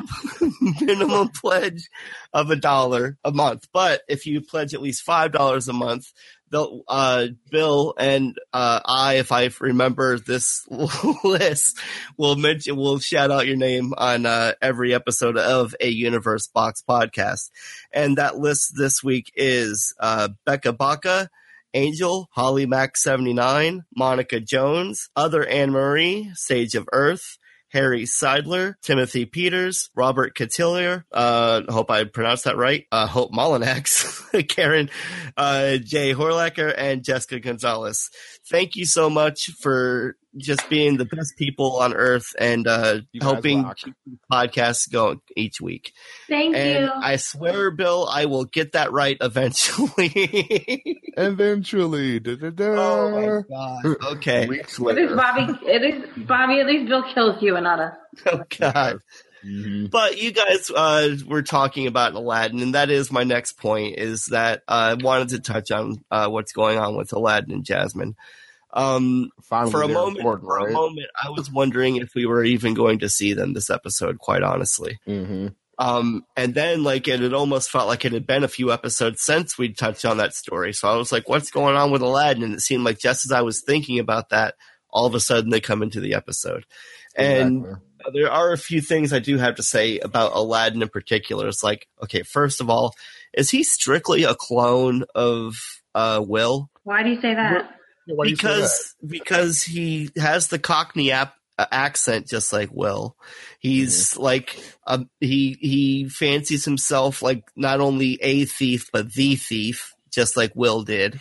[0.82, 1.88] minimum pledge
[2.34, 3.68] of a dollar a month.
[3.72, 6.12] But if you pledge at least five dollars a month,
[6.52, 10.66] they'll uh, Bill and uh, I, if I remember this
[11.24, 11.80] list,
[12.18, 16.84] will mention will shout out your name on uh, every episode of a Universe Box
[16.88, 17.50] podcast.
[17.92, 21.30] And that list this week is uh, Becca Baca.
[21.74, 27.38] Angel, Holly Mac 79, Monica Jones, Other Anne Marie, Sage of Earth,
[27.76, 34.48] Harry Seidler, Timothy Peters, Robert Cotillier, uh, hope I pronounced that right, uh, Hope Molinax,
[34.48, 34.90] Karen,
[35.36, 38.12] uh, Jay Horlacker, and Jessica Gonzalez.
[38.50, 43.64] Thank you so much for just being the best people on earth and, uh, helping
[43.64, 43.78] rock.
[43.78, 45.94] keep the podcast going each week.
[46.28, 46.92] Thank And you.
[46.94, 51.02] I swear, Bill, I will get that right eventually.
[51.18, 52.66] Eventually, da, da, da.
[52.78, 53.96] oh my god.
[54.18, 54.48] Okay.
[54.50, 55.12] Weeks it is.
[55.16, 55.58] Bobby.
[55.66, 56.60] It is Bobby.
[56.60, 57.94] At least Bill kills you and not us.
[58.28, 59.00] Oh god.
[59.46, 59.90] Mhm.
[59.92, 63.98] But you guys uh, were talking about Aladdin, and that is my next point.
[64.00, 67.64] Is that uh, I wanted to touch on uh, what's going on with Aladdin and
[67.66, 68.16] Jasmine.
[68.76, 72.44] Um, Finally, for a moment, important, for a moment, I was wondering if we were
[72.44, 74.20] even going to see them this episode.
[74.20, 75.56] Quite honestly, Mhm.
[75.80, 79.22] um, and then like it had almost felt like it had been a few episodes
[79.22, 80.74] since we'd touched on that story.
[80.74, 83.32] So I was like, "What's going on with Aladdin?" And it seemed like just as
[83.32, 84.56] I was thinking about that,
[84.90, 86.66] all of a sudden they come into the episode,
[87.16, 87.82] and Exactly.
[88.06, 91.48] uh, there are a few things I do have to say about Aladdin in particular.
[91.48, 92.94] It's like, okay, first of all,
[93.34, 95.56] is he strictly a clone of
[95.94, 96.70] uh, Will?
[96.84, 97.72] Why do you say that?
[98.08, 98.58] Why do you say that?
[98.60, 103.16] Because because he has the Cockney ap- uh, accent just like Will.
[103.60, 104.22] He's Mm-hmm.
[104.22, 110.38] like um, he he fancies himself like not only a thief but the thief, just
[110.38, 111.20] like Will did.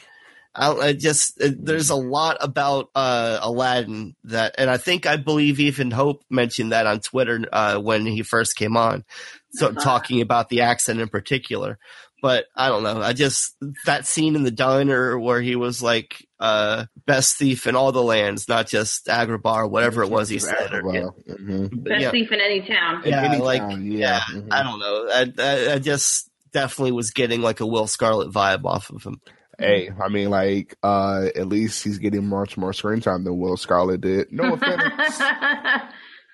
[0.57, 5.17] I, I just uh, there's a lot about uh, Aladdin that, and I think I
[5.17, 9.05] believe even Hope mentioned that on Twitter uh, when he first came on,
[9.51, 11.79] so talking about the accent in particular.
[12.25, 13.03] But I don't know.
[13.03, 17.77] I just that scene in the diner where he was like uh, best thief in
[17.77, 20.73] all the lands, not just Agrabah or whatever it was he said.
[20.73, 21.85] Or, yeah, Mhm.
[21.85, 23.05] Best yeah, thief in any town.
[23.05, 24.49] In Yeah, any like, town, yeah, mhm.
[24.51, 25.07] I don't know.
[25.13, 29.21] I, I, I just definitely was getting like a Will Scarlet vibe off of him.
[29.59, 33.59] Hey, I mean, like, uh, at least he's getting much more screen time than Will
[33.59, 34.33] Scarlet did.
[34.33, 35.21] No offense,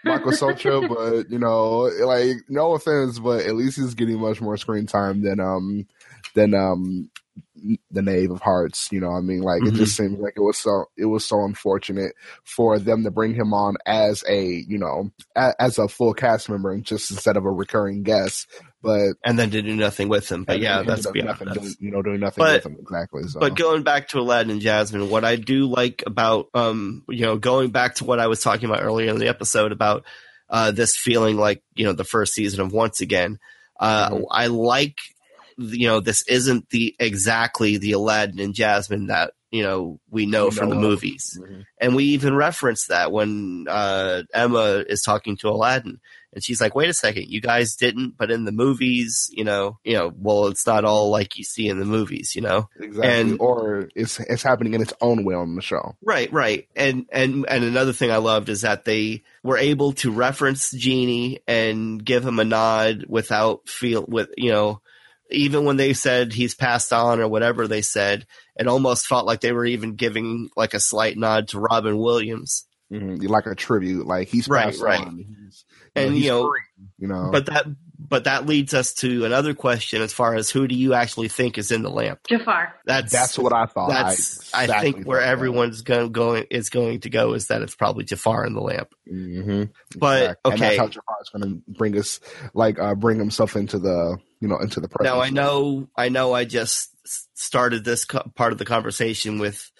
[0.04, 0.88] Michael Socha,
[1.24, 5.22] but you know, like, no offense, but at least he's getting much more screen time
[5.22, 5.86] than um
[6.34, 7.10] than um
[7.90, 8.90] the Knave of Hearts.
[8.90, 11.24] You know, what I mean, like, it just seems like it was so it was
[11.24, 12.12] so unfortunate
[12.44, 16.48] for them to bring him on as a you know a, as a full cast
[16.48, 18.48] member and just instead of a recurring guest.
[18.82, 20.44] But And then to do nothing with him.
[20.44, 21.60] But yeah, that's up beyond nothing, that.
[21.60, 23.22] doing, you know, doing nothing But- with him exactly.
[23.24, 23.38] So.
[23.40, 27.36] But going back to Aladdin and Jasmine, what I do like about, um, you know,
[27.36, 30.04] going back to what I was talking about earlier in the episode about
[30.48, 33.38] uh, this feeling like, you know, the first season of Once Again,
[33.78, 34.24] uh, Mhm.
[34.30, 34.96] I like,
[35.58, 40.46] you know, this isn't the exactly the Aladdin and Jasmine that, you know, we know
[40.46, 41.38] We from the movies.
[41.40, 41.64] Mhm.
[41.80, 46.00] And we even reference that when uh, Emma is talking to Aladdin.
[46.32, 49.78] And she's like, wait a second, you guys didn't, but in the movies, you know,
[49.82, 52.68] you know, well, it's not all like you see in the movies, you know?
[52.78, 53.20] Exactly.
[53.20, 55.96] And- or it's it's happening in its own way on the show.
[56.02, 56.68] Right, right.
[56.76, 61.40] And and and another thing I loved is that they were able to reference Genie
[61.48, 64.80] and give him a nod without feel with you know
[65.32, 69.40] even when they said he's passed on or whatever they said, it almost felt like
[69.40, 72.66] they were even giving like a slight nod to Robin Williams.
[72.92, 73.24] Mm-hmm.
[73.28, 75.06] Like a tribute, like he's Right, right.
[75.06, 75.24] on.
[75.94, 76.60] He's, And, you know, free,
[76.98, 77.66] you know, But that
[78.02, 81.58] but that leads us to another question as far as who do you actually think
[81.58, 82.18] is in the lamp?
[82.28, 82.74] Jafar.
[82.86, 83.90] That's That's what I thought.
[83.90, 87.74] that's I, exactly think where everyone's going going is going to go is that it's
[87.76, 88.88] probably Jafar in the lamp.
[89.08, 89.70] Mhm.
[89.98, 90.52] But Exactly.
[90.52, 92.20] and okay, that's how Jafar's going to bring us,
[92.54, 95.14] like, uh, bring himself into the, you know, into the presence.
[95.14, 96.88] now I know I know I just
[97.34, 99.70] started this co- part of the conversation with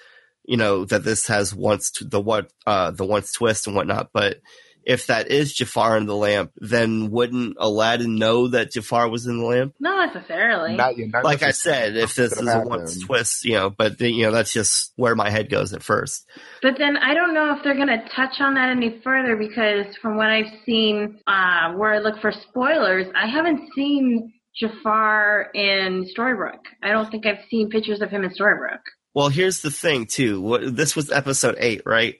[0.44, 4.10] you know that this has once t- the what uh the once twist and whatnot,
[4.12, 4.38] but
[4.84, 9.38] if that is Jafar in the lamp, then wouldn't Aladdin know that Jafar was in
[9.38, 9.74] the lamp?
[9.80, 10.76] Not necessarily.
[10.76, 13.98] Not, yeah, not like I said, if this is a once twist, you know, but
[13.98, 16.26] the, you know that's just where my head goes at first.
[16.62, 19.86] But then I don't know if they're going to touch on that any further because
[20.00, 26.06] from what I've seen, uh, where I look for spoilers, I haven't seen Jafar in
[26.16, 26.66] Storybrooke.
[26.82, 28.80] I don't think I've seen pictures of him in Storybrooke.
[29.14, 30.70] Well, here's the thing too.
[30.70, 32.16] This was episode eight, right?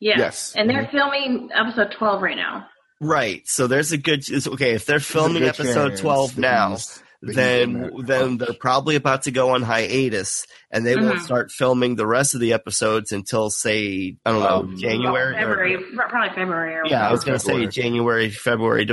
[0.00, 0.18] Yeah.
[0.18, 0.54] Yes.
[0.56, 2.66] And they're filming episode 12 right now.
[3.00, 3.42] Right.
[3.46, 4.24] So there's a good.
[4.46, 8.06] Okay, if they're filming episode twelve now, he's- that he's in then that.
[8.06, 11.22] then they're probably about to go on hiatus, and they won't Mhm.
[11.24, 15.34] start filming the rest of the episodes until say I don't know Um, January.
[15.34, 16.74] or- February, probably February.
[16.76, 18.86] Or yeah, I was going to say January, February,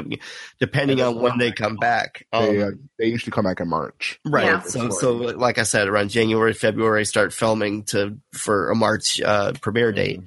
[0.60, 2.26] depending on when they come back.
[2.32, 4.20] they, Um, uh, they usually come back in March.
[4.26, 4.46] Right.
[4.46, 4.60] Yeah.
[4.62, 9.54] So, so like I said, around January, February, start filming to for a March uh,
[9.62, 10.22] premiere date.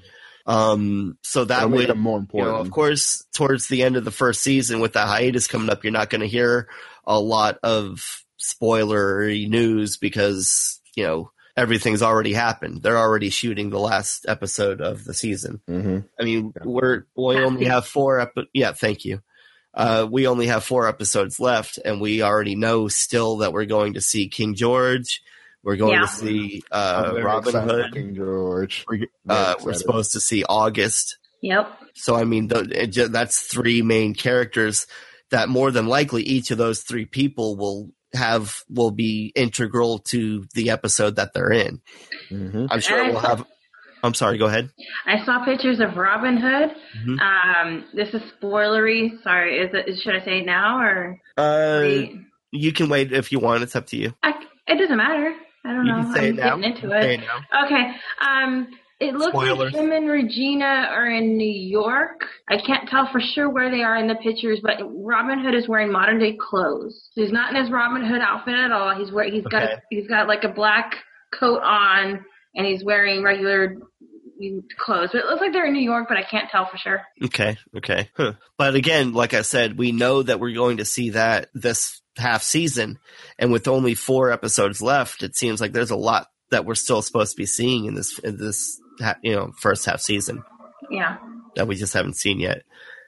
[0.46, 2.54] Um, so that That'll make would them more you important.
[2.54, 5.84] know, of course, towards the end of the first season with that hiatus coming up,
[5.84, 6.68] you're not going to hear
[7.06, 12.82] a lot of spoilery news because, you know, everything's already happened.
[12.82, 15.60] They're already shooting the last episode of the season.
[15.66, 19.20] hmm I mean, we're, we only have four epi- Yeah, thank you.
[19.72, 23.94] Uh, we only have four episodes left and we already know still that we're going
[23.94, 25.22] to see King George.
[25.64, 26.00] We're going Yeah.
[26.02, 27.92] to see, uh, Robin Hood.
[27.94, 28.84] King George.
[28.88, 31.16] Very Uh, we're supposed to see August.
[31.42, 31.68] Yep.
[31.94, 34.86] So I mean, th- it that's three main characters
[35.30, 40.44] that more than likely each of those three people will have will be integral to
[40.54, 41.80] the episode that they're in.
[42.30, 42.68] Mhm.
[42.70, 43.46] I'm sure And we'll saw- have.
[44.02, 44.36] I'm sorry.
[44.38, 44.70] Go ahead.
[45.06, 46.70] I saw pictures of Robin Hood.
[47.06, 47.18] Mhm.
[47.20, 49.22] Um, this is spoilery.
[49.22, 49.98] Sorry, is it?
[50.02, 51.18] Should I say it now or?
[51.38, 52.12] Uh, wait?
[52.52, 53.62] you can wait if you want.
[53.62, 54.14] It's up to you.
[54.22, 54.34] I,
[54.68, 55.34] it doesn't matter.
[55.64, 56.02] I don't You know.
[56.02, 56.56] can say I'm it now.
[56.56, 57.20] getting into Say it.
[57.20, 57.64] it now.
[57.66, 57.92] Okay.
[58.20, 58.68] Um,
[59.00, 59.72] it looks Spoilers.
[59.72, 62.24] like him and Regina are in New York.
[62.48, 65.66] I can't tell for sure where they are in the pictures, but Robin Hood is
[65.68, 67.08] wearing modern day clothes.
[67.12, 68.94] So he's not in his Robin Hood outfit at all.
[68.96, 69.74] He's wear he's got Okay.
[69.90, 70.94] he's got like a black
[71.32, 72.24] coat on,
[72.54, 73.76] and he's wearing regular
[74.78, 75.10] clothes.
[75.12, 77.02] But it looks like they're in New York, but I can't tell for sure.
[77.24, 77.56] Okay.
[77.76, 78.10] Okay.
[78.16, 78.34] Huh.
[78.58, 82.42] But again, like I said, we know that we're going to see that this half
[82.42, 82.98] season,
[83.38, 87.02] and with only four episodes left, it seems like there's a lot that we're still
[87.02, 88.80] supposed to be seeing in this in this
[89.22, 90.42] you know first half season
[90.90, 91.16] Yeah.
[91.56, 92.62] that we just haven't seen yet.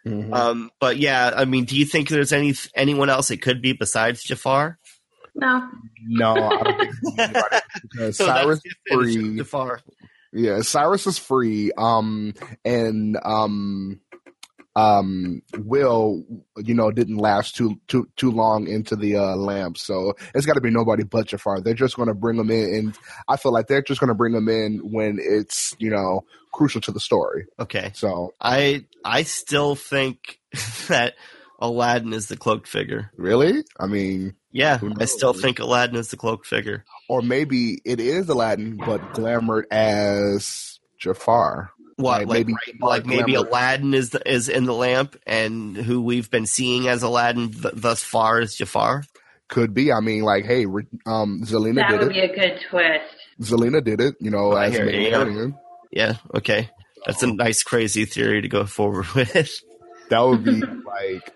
[0.07, 0.33] Mhm.
[0.35, 3.73] Um, but yeah, I mean, do you think there's any anyone else it could be
[3.73, 4.79] besides Jafar?
[5.35, 5.69] No.
[6.07, 9.37] no, I don't think anybody because So Cyrus that's the finish of free.
[9.37, 9.81] Jafar.
[10.33, 11.73] Yeah, Cyrus is free.
[11.77, 14.01] Um, and um,
[14.77, 16.23] um, Will,
[16.59, 20.53] you know, didn't last too too too long into the uh, lamp, so it's got
[20.53, 21.63] to be nobody but Jafar.
[21.63, 24.15] They're just going to bring him in, and I feel like they're just going to
[24.15, 27.47] bring him in when it's you know crucial to the story.
[27.59, 30.39] Okay, So I I still think
[30.89, 31.15] that
[31.59, 33.11] Aladdin is the cloaked figure.
[33.17, 36.85] really, I mean, Yeah, I still think Aladdin is the cloaked figure.
[37.09, 41.71] or maybe it is Aladdin, but glamored as Jafar.
[41.97, 43.49] What, Like, like maybe maybe, like maybe glamour.
[43.49, 48.03] Aladdin is is in the lamp, and who we've been seeing as Aladdin th- thus
[48.03, 49.03] far is Jafar.
[49.49, 49.91] Could be.
[49.93, 51.99] I mean, like, hey, re- um, Zelena That did it.
[52.01, 53.15] That would be a good twist.
[53.41, 54.17] Zelena did it.
[54.21, 55.11] You know, Oh, I as hear Maid you.
[55.13, 55.59] Marian.
[55.91, 56.69] Yeah, okay,
[57.07, 59.61] that's a nice crazy theory to go forward with.
[60.11, 61.33] That would be like,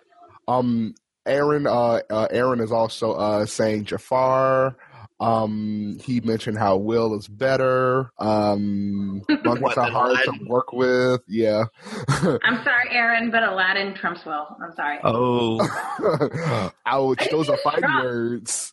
[0.46, 0.94] um,
[1.24, 1.66] Aaron.
[1.66, 4.76] Uh, uh, Aaron is also uh saying Jafar.
[5.20, 8.11] Um, he mentioned how Will is better.
[8.18, 11.20] Um, monkeys What, are than hard to work with.
[11.28, 11.64] Yeah.
[12.09, 14.46] I'm sorry, Aaron, but Aladdin trumps Will.
[14.62, 14.98] I'm sorry.
[15.04, 15.61] Oh,
[16.87, 17.28] Ouch!
[17.30, 18.04] Those are fighting Drop.
[18.04, 18.72] words.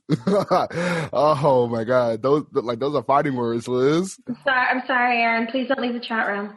[1.13, 2.21] oh my god!
[2.21, 4.17] Those like those are fighting words, Liz.
[4.27, 5.47] I'm Sorry, I'm sorry, Aaron.
[5.47, 6.55] Please don't leave the chat room.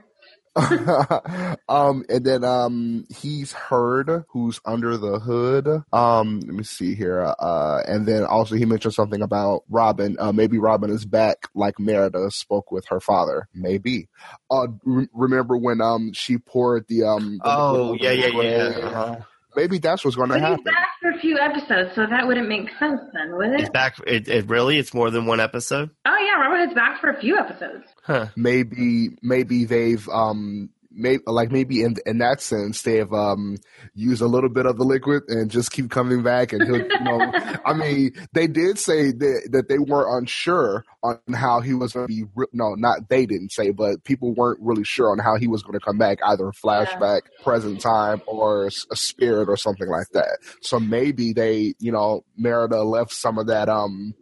[1.68, 5.68] um, and then um, he's heard who's under the hood.
[5.92, 7.34] Um, let me see here.
[7.38, 10.16] Uh, and then also he mentioned something about Robin.
[10.18, 13.48] Uh, maybe Robin is back, like Merida spoke with her father.
[13.54, 14.08] Maybe.
[14.50, 17.38] Uh, re- remember when um she poured the um.
[17.38, 18.78] the oh, yeah, yeah, yeah.
[18.82, 19.16] Uh-huh.
[19.56, 22.48] Maybe that's what's going to But he's back for a few episodes, so that wouldn't
[22.48, 23.72] make sense then, would It's it?
[23.72, 23.96] back.
[24.06, 24.78] It, it really.
[24.78, 25.90] It's more than one episode.
[26.06, 27.84] Oh yeah, Robin Hood's back for a few episodes.
[28.02, 28.26] Huh.
[28.36, 33.56] Maybe maybe they've um maybe like maybe in in that sense they've um
[33.94, 37.00] used a little bit of the liquid and just keep coming back and he'll you
[37.00, 37.20] know
[37.64, 42.06] I mean they did say that that they weren't unsure on how he was going
[42.06, 45.36] to be re- no not they didn't say but people weren't really sure on how
[45.36, 49.88] he was going to come back either flashback present time or a spirit or something
[49.88, 50.38] like that.
[50.60, 54.14] So maybe they you know Merida left some of that um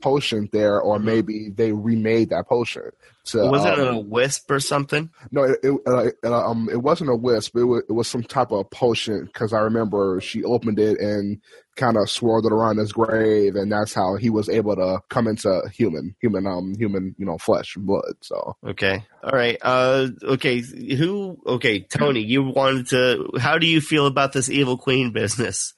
[0.00, 2.90] potion there or maybe they remade that potion
[3.26, 5.10] to Was it um, a wisp or something?
[5.30, 7.56] no, it it, uh, uh, um, it wasn't a wisp.
[7.56, 11.40] It was, it was some type of potion because I remember she opened it and
[11.76, 15.26] kind of swirled it around his grave, and that's how he was able to come
[15.26, 18.14] into human, human, um, human, you know, flesh and blood.
[18.20, 19.04] So Okay.
[19.22, 19.58] All right.
[19.62, 20.08] Uh.
[20.22, 20.60] Okay.
[20.60, 21.38] Who?
[21.46, 21.80] Okay.
[21.80, 23.30] Tony, you wanted to.
[23.38, 25.74] How do you feel about this evil queen business?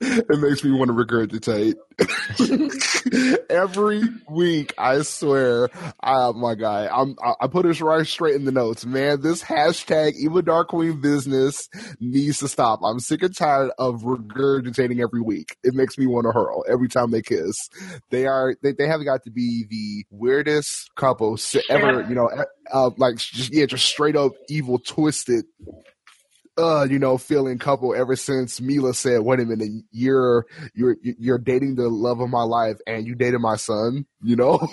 [0.00, 1.74] It makes me want to regurgitate
[3.50, 4.74] every week.
[4.78, 5.68] I swear,
[6.02, 9.20] uh, my guy, I'm I, I put it right straight in the notes, man.
[9.20, 11.68] This hashtag Evil Dark Queen business
[12.00, 12.80] needs to stop.
[12.84, 15.56] I'm sick and tired of regurgitating every week.
[15.62, 17.56] It makes me want to hurl every time they kiss.
[18.10, 22.02] They are they, they have got to be the weirdest couple ever.
[22.08, 22.30] You know,
[22.72, 25.44] uh, like just yeah, just straight up evil, twisted
[26.58, 31.38] uh, you know, feeling couple ever since Milah said, "Wait a minute, you're you're you're
[31.38, 34.68] dating the love of my life, and you dated my son." You know,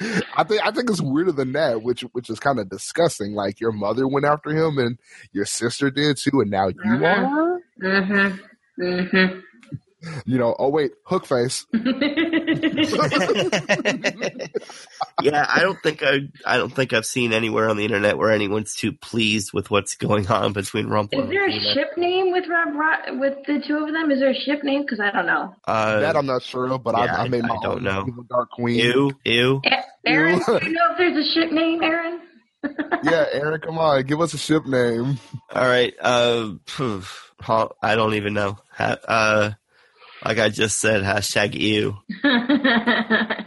[0.36, 3.34] I think I think it's weirder than that, which which is kind of disgusting.
[3.34, 4.98] Like your mother went after him, and
[5.32, 7.60] your sister did too, and now you are.
[7.82, 8.82] Mm-hmm.
[8.82, 9.40] Mm-hmm.
[10.24, 11.66] You know, oh wait, hook face.
[11.74, 11.84] yeah,
[15.48, 16.20] I don't think I.
[16.46, 19.96] I don't think I've seen anywhere on the internet where anyone's too pleased with what's
[19.96, 21.74] going on between Rumple Is and there a Athena.
[21.74, 24.10] ship name with Rob Ro- with the two of them?
[24.10, 24.82] Is there a ship name?
[24.82, 25.54] Because I don't know.
[25.66, 28.06] Uh, that I'm not sure of, but yeah, I, I made I don't know.
[28.30, 28.76] Dark Queen.
[28.78, 29.60] ew, ew.
[29.66, 32.20] A- Aaron, do you know if there's a ship name, Aaron?
[33.02, 35.18] Yeah, Aaron, come on, give us a ship name.
[35.54, 35.94] All right.
[35.98, 37.02] Uh, phew,
[37.82, 38.58] I don't even know.
[38.78, 39.52] Uh,
[40.24, 41.96] like I just said, hashtag ew.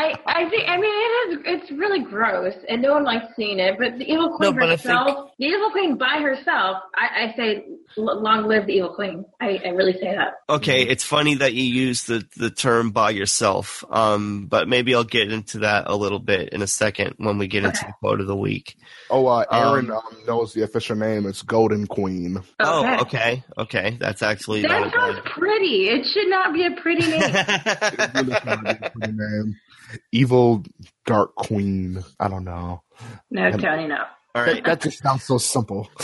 [0.00, 3.58] I I think I mean it is it's really gross and no one likes seeing
[3.58, 3.76] it.
[3.78, 7.24] But the evil queen No, but I think- herself, the evil queen by herself, I,
[7.32, 7.64] I say
[7.96, 9.24] long live the evil queen.
[9.40, 10.34] I, I really say that.
[10.48, 15.02] Okay, it's funny that you use the, the term by yourself, um, but maybe I'll
[15.04, 18.20] get into that a little bit in a second when we get into the quote
[18.20, 18.76] of the week.
[19.10, 21.26] Oh, uh, Aaron Um, um, knows the official name.
[21.26, 22.40] It's Golden Queen.
[22.60, 25.88] Oh, okay, okay, that's actually That not sounds pretty.
[25.88, 27.20] It should not be a pretty name.
[27.32, 28.10] bad.
[28.14, 29.56] Really kind of a pretty name.
[30.12, 30.64] Evil
[31.06, 32.04] Dark Queen.
[32.20, 32.82] I don't know.
[33.30, 34.04] no, Tony, no.
[34.34, 34.62] All right.
[34.64, 35.90] That just sounds so simple.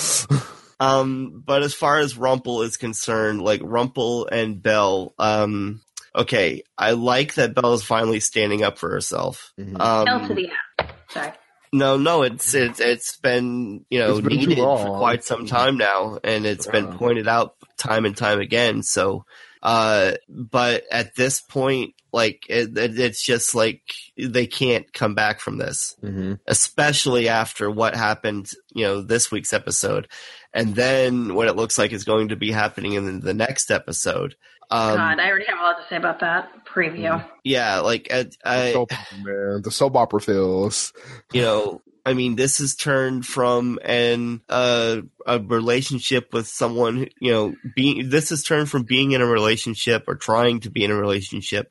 [0.80, 5.80] Um, but as far as Rumple is concerned, like Rumple and Belle, um,
[6.14, 9.52] okay, I like that Belle is finally standing up for herself.
[9.58, 9.80] Mhm.
[9.80, 10.90] Um, L to the F.
[11.10, 11.32] Sorry.
[11.72, 16.18] No, no, it's it's it's been you know been needed for quite some time now,
[16.22, 18.82] and it's been pointed out time and time again.
[18.82, 19.24] So,
[19.64, 23.80] uh, but at this point, like it, it, it's just like
[24.16, 26.34] they can't come back from this, Mm-hmm.
[26.46, 30.06] especially after what happened, you know, this week's episode,
[30.52, 34.36] and then what it looks like is going to be happening in the next episode.
[34.70, 37.22] Um, God, I already have a lot to say about that preview.
[37.44, 38.90] yeah, like I, The I, soap
[39.22, 39.60] man.
[39.62, 40.92] The soap opera feels.
[41.32, 44.96] you know i mean this has turned from an uh,
[45.26, 49.26] a relationship with someone who- you know being this has turned from being in a
[49.26, 51.68] relationship or trying to be in a relationship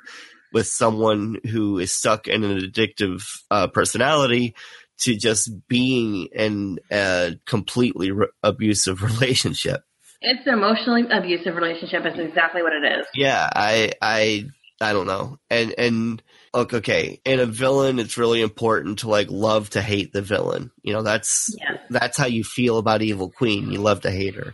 [0.52, 4.54] with someone who is stuck in an addictive uh, personality
[5.00, 9.82] to just being in a completely re- abusive relationship
[10.22, 12.06] It's an emotionally abusive relationship.
[12.06, 13.08] Is exactly what it is.
[13.16, 14.46] yeah i i
[14.82, 16.22] i don't know and and
[16.54, 20.72] look okay in a villain it's really important to like love to hate the villain
[20.84, 21.78] you know that's Yeah.
[21.90, 24.54] that's how you feel about evil queen you love to hate her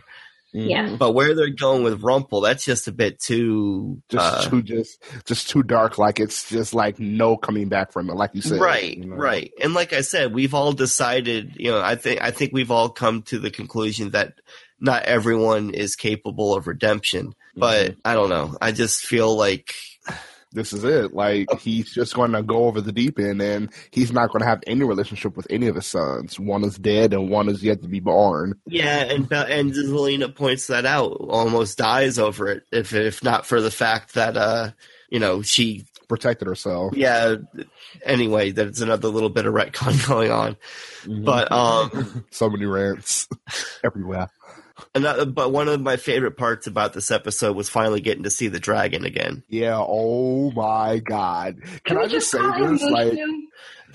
[0.52, 0.96] Yeah.
[0.98, 5.02] but where they're going with rumple that's just a bit too Just uh, too just
[5.26, 5.98] just too dark.
[5.98, 8.14] Like it's just like no coming back from it.
[8.16, 8.60] Like you said.
[8.60, 9.16] right you know?
[9.16, 12.70] right and like i said we've all decided you know i think i think we've
[12.72, 14.34] all come to the conclusion that
[14.80, 19.74] not everyone is capable of redemption but i don't know i just feel like
[20.52, 21.14] This is it.
[21.14, 24.48] Like he's just going to go over the deep end, and he's not going to
[24.48, 26.40] have any relationship with any of his sons.
[26.40, 28.54] One is dead, and one is yet to be born.
[28.66, 31.12] Yeah, and and Zelena points that out.
[31.12, 34.70] Almost dies over it, if if not for the fact that uh,
[35.10, 35.84] you know, she.
[36.08, 36.92] Protected herself.
[36.96, 37.36] Yeah.
[38.04, 40.56] Anyway, that's another little bit of retcon going on,
[41.06, 43.28] but um, so many rants
[43.84, 44.28] everywhere.
[44.94, 48.48] Another, but one of my favorite parts about this episode was finally getting to see
[48.48, 49.42] the dragon again.
[49.48, 49.78] Yeah.
[49.78, 51.60] Oh my God.
[51.84, 52.82] Can we I just say this?
[52.82, 53.40] Like, Mushu?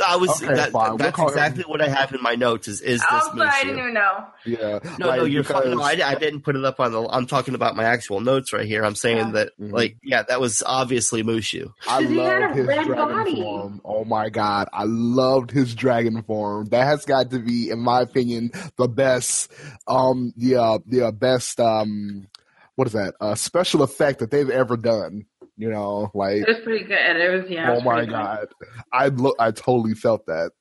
[0.06, 0.90] I was Okay, that, fine.
[0.90, 2.68] We'll that's call him- exactly what I have in my notes.
[2.68, 3.62] Is is this Oh, sorry, I Mushu.
[3.66, 4.26] didn't even know.
[4.46, 4.80] Yeah.
[5.00, 5.72] No, like, no, you're fine.
[5.72, 7.02] No, I, I didn't put it up on the.
[7.08, 8.84] I'm talking about my actual notes right here.
[8.86, 9.32] I'm saying Yeah.
[9.32, 9.72] that, Mhm.
[9.72, 11.72] like, yeah, that was obviously Mushu.
[11.88, 13.36] I he love his dragon body.
[13.42, 13.82] form.
[13.86, 16.66] Oh my god, I loved his dragon form.
[16.68, 19.52] That has got to be, in my opinion, the best.
[19.88, 21.60] Um, the uh, the uh, best.
[21.60, 22.28] Um,
[22.76, 23.16] what is that?
[23.22, 25.26] Uh, special effect that they've ever done.
[25.58, 26.98] You know, like It was pretty good.
[26.98, 27.72] It was yeah.
[27.72, 28.14] oh was my pretty good.
[28.14, 28.48] god,
[28.92, 30.52] I look, I totally felt that.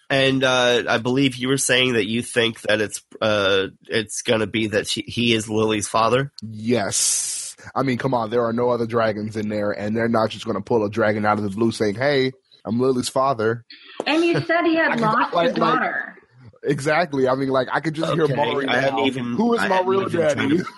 [0.09, 4.45] And uh, I believe you were saying that you think that it's uh, it's gonna
[4.45, 6.31] be that she, he is Lily's father.
[6.43, 7.55] Yes.
[7.73, 10.45] I mean, come on, there are no other dragons in there, and they're not just
[10.45, 12.31] going to pull a dragon out of the blue saying, "Hey,
[12.63, 13.65] I'm Lily's father."
[14.05, 16.15] And you said he had can- lost like- his daughter.
[16.63, 17.27] Exactly.
[17.27, 19.05] I mean, like I could just hear Okay, Maury I now.
[19.05, 20.59] even- Who is I my real even daddy?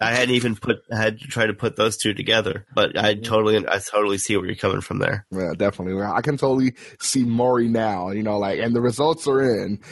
[0.00, 2.98] tried I hadn't even put I had to try to put those two together, but
[2.98, 5.26] I totally I totally see where you're coming from there.
[5.30, 6.00] Yeah, definitely.
[6.02, 9.78] I can totally see Maury now, you know, like, and the results are in.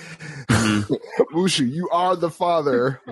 [0.59, 0.99] Mhm.
[1.33, 3.01] Mushu, you are the father.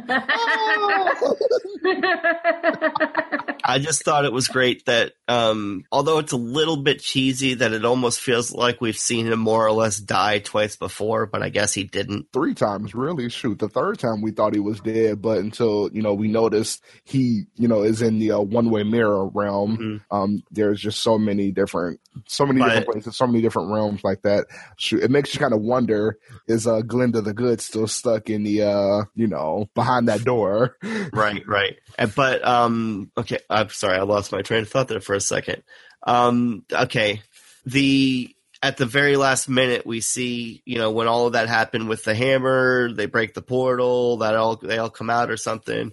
[3.69, 7.73] I just thought it was great that, um, although it's a little bit cheesy, that
[7.73, 11.49] it almost feels like we've seen him more or less die twice before, but I
[11.49, 12.29] guess he didn't.
[12.33, 13.29] Three times, really.
[13.29, 16.81] Shoot, the third time we thought he was dead, but until you know we noticed
[17.05, 19.77] he, you know, is in the uh, one-way mirror realm.
[19.77, 20.17] Mhm.
[20.17, 21.99] Um, there's just so many different,
[22.29, 24.47] so many But- different places, so many different realms like that.
[24.77, 28.45] Shoot, it makes you kind of wonder: is uh, Glinda the Good still stuck in
[28.45, 30.77] the, uh, you know, behind that door?
[31.13, 31.77] Right, right.
[32.15, 35.63] But, um, okay, I'm sorry, I lost my train of thought there for a second.
[36.07, 37.23] Um, okay.
[37.65, 41.89] The, at the very last minute, we see, you know, when all of that happened
[41.89, 45.93] with the hammer, they break the portal, that all, they all come out or something.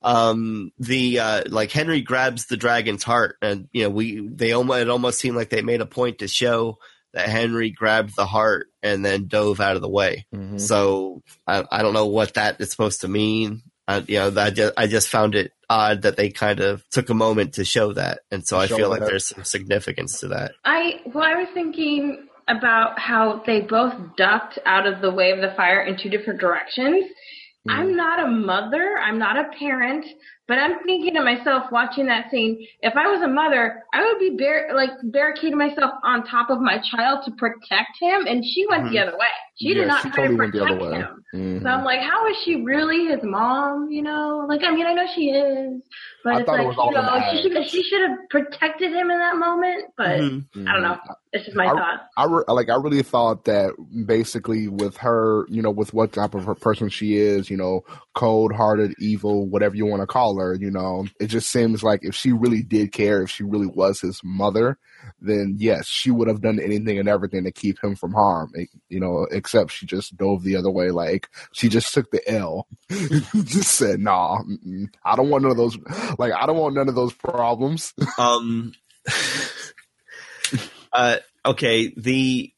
[0.00, 4.80] Um, the, uh, like Henry grabs the dragon's heart and, you know, we, they almost,
[4.80, 6.78] it almost seemed like they made a point to show
[7.12, 10.26] that Henry grabbed the heart and then dove out of the way.
[10.34, 10.58] Mm-hmm.
[10.58, 13.62] So I, I don't know what that is supposed to mean.
[13.88, 17.10] I, you know, that just, I just found it odd that they kind of took
[17.10, 19.06] a moment to show that, and so I Show feel like that.
[19.06, 20.52] there's some significance to that.
[20.64, 25.40] I well, I was thinking about how they both ducked out of the way of
[25.40, 27.04] the fire in two different directions.
[27.68, 27.72] Mm.
[27.72, 30.04] I'm not a mother, I'm not a parent,
[30.48, 34.18] but I'm thinking to myself watching that scene, if I was a mother, I would
[34.18, 38.66] be bar- like barricading myself on top of my child to protect him, and she
[38.68, 39.26] went the other way.
[39.56, 39.76] She Mm-hmm.
[39.78, 40.98] Yeah, did not she try totally to the protect other way.
[40.98, 41.24] him.
[41.34, 41.62] Mhm.
[41.62, 43.90] So I'm like, how is she really his mom?
[43.90, 45.82] You know, like I mean, I know she is,
[46.24, 48.92] but I it's thought it like was you know, she should she should have protected
[48.92, 49.84] him in that moment.
[49.96, 50.44] But Mhm.
[50.68, 50.98] I don't know.
[51.32, 52.00] It's just my I- thought.
[52.16, 52.68] I re- like.
[52.70, 53.72] I really thought that
[54.06, 57.82] basically with her, you know, with what type of her person she is, you know,
[58.14, 62.14] cold-hearted, evil, whatever you want to call her, you know, it just seems like if
[62.14, 64.78] she really did care, if she really was his mother,
[65.20, 68.52] then yes, she would have done anything and everything to keep him from harm.
[68.88, 70.90] You know, except she just dove the other way.
[70.90, 72.66] Like she just took the L.
[72.90, 74.38] just said, "Nah.
[75.04, 75.78] I don't want none of those.
[76.18, 78.72] Like I don't want none of those problems." Um,
[80.92, 82.52] uh, okay, the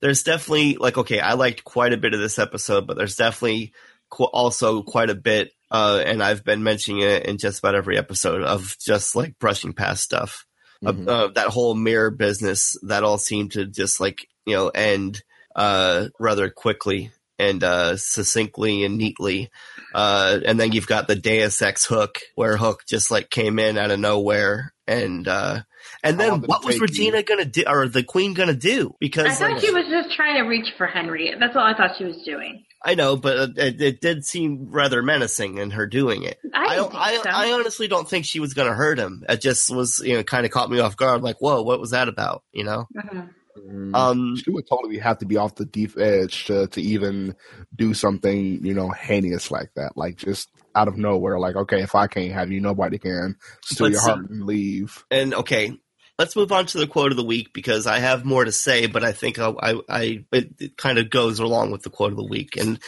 [0.00, 3.72] there's definitely like okay, I liked quite a bit of this episode, but there's definitely
[4.20, 8.42] also quite a bit, uh, and I've been mentioning it in just about every episode
[8.42, 10.46] of just like brushing past stuff.
[10.84, 15.22] Uh, uh, that whole mirror business that all seemed to just like you know end
[15.56, 19.50] uh, rather quickly and uh, succinctly and neatly.
[19.94, 23.78] Uh, and then you've got the Deus Ex Hook, where Hook just like came in
[23.78, 25.60] out of nowhere, and uh,
[26.02, 28.54] and then long did it what was take Regina gonna do, or the Queen gonna
[28.54, 28.94] do?
[29.00, 31.32] Because I thought like, she was just trying to reach for Henry.
[31.38, 32.64] That's all I thought she was doing.
[32.84, 36.38] I know, but uh, it, it did seem rather menacing in her doing it.
[36.52, 37.30] I I, didn't think I, so.
[37.30, 39.24] I honestly don't think she was going to hurt him.
[39.28, 41.22] It just was, you know, kind of caught me off guard.
[41.22, 42.42] Like, whoa, what was that about?
[42.52, 42.86] You know?
[42.94, 43.30] Mhm.
[43.56, 43.94] Mm.
[43.94, 47.36] Um, she would totally have to be off the deep edge to, to even
[47.74, 49.96] do something, you know, heinous like that.
[49.96, 53.36] Like just out of nowhere, like, okay, if I can't have you, nobody can.
[53.64, 55.04] Steal But your see- heart and leave.
[55.10, 55.72] and okay,
[56.18, 58.86] let's move on to the quote of the week because I have more to say,
[58.86, 62.12] but I think I, I, I it, it kind of goes along with the quote
[62.12, 62.56] of the week.
[62.56, 62.78] And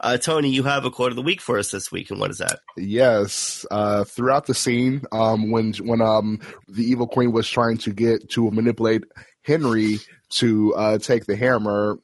[0.00, 2.30] uh, Tony, you have a quote of the week for us this week, and what
[2.30, 2.60] is that?
[2.76, 3.66] Yes.
[3.70, 8.30] Uh, throughout the scene, um, when when um the evil queen was trying to get
[8.30, 9.04] to manipulate
[9.42, 11.98] Henry to uh, take the hammer,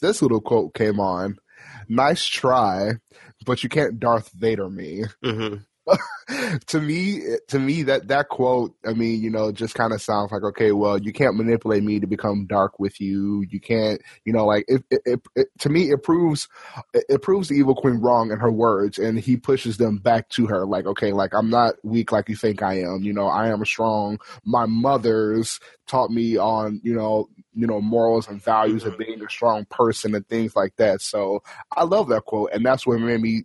[0.00, 1.38] this little quote came on.
[1.88, 2.92] Nice try,
[3.46, 5.04] but you can't Darth Vader me.
[5.22, 5.56] hmm
[6.66, 10.32] to me, to me that that quote, I mean, you know, just kind of sounds
[10.32, 13.44] like okay, well, you can't manipulate me to become dark with you.
[13.48, 14.84] You can't, you know, like it.
[14.90, 16.48] it, it, it to me, it proves
[16.94, 20.28] it, it proves the evil queen wrong in her words, and he pushes them back
[20.30, 20.66] to her.
[20.66, 23.02] Like, okay, like I'm not weak like you think I am.
[23.02, 24.18] You know, I am strong.
[24.44, 29.02] My mother's taught me on, you know, you know, morals and values of mm-hmm.
[29.02, 31.00] being a strong person and things like that.
[31.00, 31.42] So
[31.76, 33.44] I love that quote, and that's what made me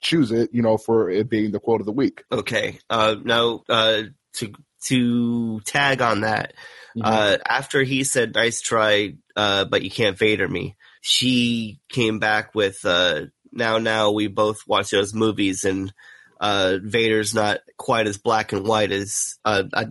[0.00, 2.24] choose it, you know, for it being the quote of the week.
[2.30, 2.78] Okay.
[2.88, 4.02] Uh, now, uh,
[4.34, 4.52] to
[4.84, 6.54] to tag on that,
[6.96, 7.02] Mm-hmm.
[7.04, 12.54] uh, after he said "nice try," uh, but you can't Vader me, she came back
[12.54, 15.92] with uh, "now, now we both watch those movies, and
[16.40, 19.86] uh, Vader's not quite as black and white as." Uh, I,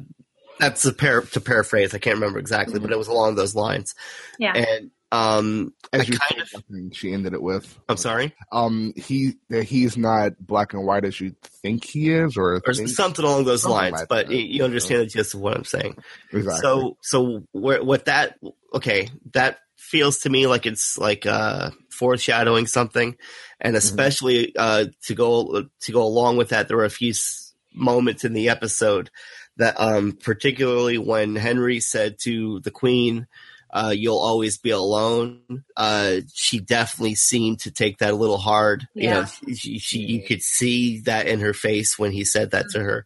[0.60, 1.94] that's a par- to paraphrase.
[1.94, 3.94] I can't remember exactly, but it was along those lines.
[4.40, 4.54] Yeah.
[4.54, 6.96] And um, I As you kind of.
[6.96, 11.20] She ended it with, I'm sorry, um, he that he's not black and white as
[11.22, 13.94] you think he is, or, or something along those Something lines.
[13.94, 14.36] like but that.
[14.36, 15.96] you, understand the gist of what I'm saying.
[16.32, 16.62] exactly.
[16.62, 18.38] So, so where, what that,
[18.74, 23.16] okay, that feels to me like it's like, uh, foreshadowing something.
[23.62, 23.78] And Mm-hmm.
[23.78, 28.24] especially, uh, to go, to go along with that, there were a few s- moments
[28.26, 29.10] in the episode
[29.56, 33.28] that, um, particularly when Henry said to the queen,
[33.70, 35.64] uh, you'll always be alone.
[35.76, 38.88] Uh, she definitely seemed to take that a little hard.
[38.94, 42.68] You know, she, she, you could see that in her face when he said that
[42.72, 43.06] to her.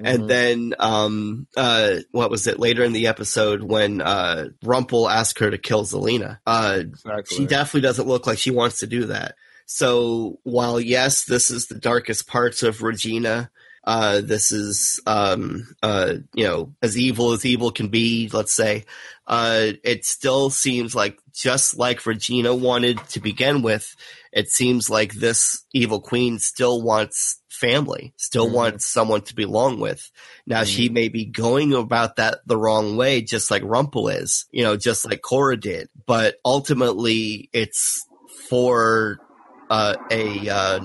[0.00, 0.06] Mm-hmm.
[0.06, 5.38] And then, um, uh, what was it later in the episode when, uh, Rumple asked
[5.40, 6.38] her to kill Zelena?
[6.46, 7.36] Uh, exactly.
[7.36, 9.34] she definitely doesn't look like she wants to do that.
[9.66, 13.50] So while yes, this is the darkest parts of Regina,
[13.84, 18.84] uh, this is, um, uh, you know, as evil as evil can be, let's say,
[19.26, 23.94] uh, it still seems like just like Regina wanted to begin with,
[24.32, 28.52] it seems like this evil queen still wants family, still Mhm.
[28.52, 30.10] wants someone to belong with.
[30.46, 34.62] Now she may be going about that the wrong way, just like Rumple is, you
[34.62, 35.88] know, just like Cora did.
[36.06, 38.06] But ultimately, it's
[38.48, 39.20] for
[39.68, 40.80] uh, a uh,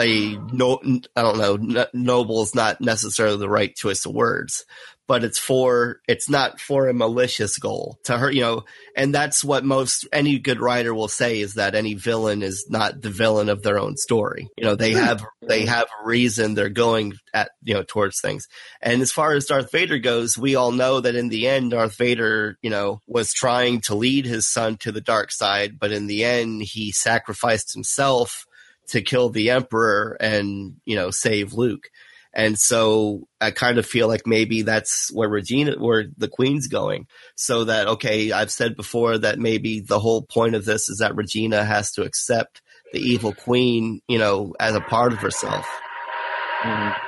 [0.00, 0.80] a no,
[1.14, 4.64] I don't know, n- noble is not necessarily the right choice of words,
[5.06, 8.64] but it's for it's not for a malicious goal to hurt, you know,
[8.96, 13.00] and that's what most any good writer will say is that any villain is not
[13.00, 14.48] the villain of their own story.
[14.56, 15.68] You know, they have they hmm.
[15.68, 18.48] have a reason they're going at you know towards things.
[18.80, 21.96] And as far as Darth Vader goes, we all know that in the end, Darth
[21.96, 26.06] Vader, you know, was trying to lead his son to the dark side, but in
[26.06, 28.45] the end, he sacrificed himself
[28.88, 31.88] to kill the Emperor and you know save Luke.
[32.34, 37.06] And so I kind of feel like maybe that's where Regina, where the Queen's going.
[37.34, 41.16] So that okay, I've said before that maybe the whole point of this is that
[41.16, 42.60] Regina has to accept
[42.92, 45.66] the evil Queen, you know, as a part of herself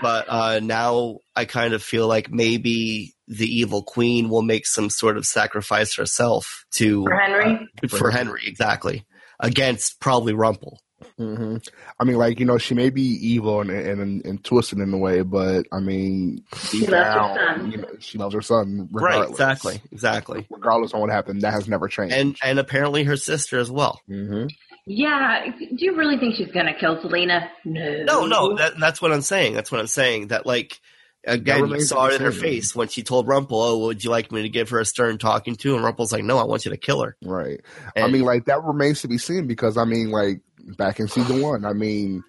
[0.03, 4.91] but uh, now I kind of feel like maybe the evil queen will make some
[4.91, 7.69] sort of sacrifice herself to For Henry?
[7.83, 9.05] uh, for Henry exactly
[9.41, 10.81] against probably Rumple.
[11.17, 11.57] Hmm
[12.01, 14.93] I mean, like you know, she may be evil and and, and, and twisted in
[14.93, 17.71] a way, but I mean, She deep loves her son.
[17.71, 21.69] You know, she loves her son, Right, exactly, exactly, Regardless of what happened, that has
[21.69, 22.15] never changed.
[22.15, 24.01] and and apparently her sister as well.
[24.09, 24.47] hmm
[24.87, 25.47] Yeah.
[25.59, 27.49] Do you really think she's gonna kill Zelena?
[27.65, 28.03] No.
[28.05, 29.55] No, no, that, that's what I'm saying.
[29.55, 30.29] That's what I'm saying.
[30.29, 30.81] That like
[31.27, 34.33] again, you saw it in her face when she told Rumple, "Oh, would you like
[34.33, 36.71] me to give her a stern talking to?" And Rumple's like, "No, I want you
[36.71, 37.61] to kill her." Right.
[37.97, 40.41] I mean, like that remains to be seen because I mean, like
[40.77, 42.23] back in season one, I mean,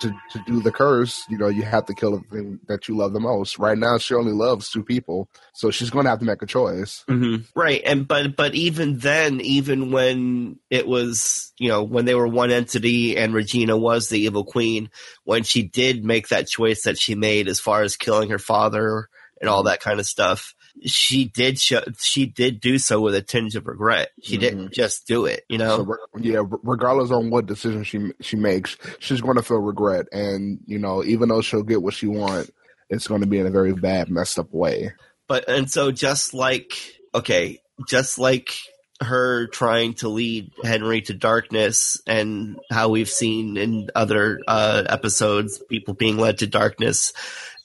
[0.00, 2.96] to to do the curse, you know, you have to kill the thing that you
[2.96, 3.58] love the most.
[3.58, 6.46] Right now, she only loves two people, so she's going to have to make a
[6.46, 7.04] choice.
[7.08, 7.42] Mm-hmm.
[7.58, 12.28] Right, and but but even then, even when it was you know when they were
[12.28, 14.90] one entity and Regina was the evil queen,
[15.24, 19.08] when she did make that choice that she made as far as killing her father
[19.40, 20.54] and all that kind of stuff,
[20.84, 24.10] she did show, she did do so with a tinge of regret.
[24.22, 24.72] She didn't mm-hmm.
[24.72, 25.84] just do it, you know.
[25.84, 30.60] So, yeah, regardless on what decision she she makes, she's going to feel regret, and
[30.66, 32.50] you know, even though she'll get what she want,
[32.88, 34.92] it's going to be in a very bad, messed up way.
[35.26, 36.72] but and so just like
[37.14, 38.54] okay just like
[39.00, 45.62] her trying to lead henry to darkness and how we've seen in other uh episodes
[45.68, 47.12] people being led to darkness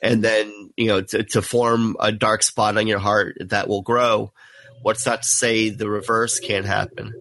[0.01, 3.81] and then you know to, to form a dark spot on your heart that will
[3.81, 4.31] grow
[4.83, 7.11] what's not to say the reverse can't happen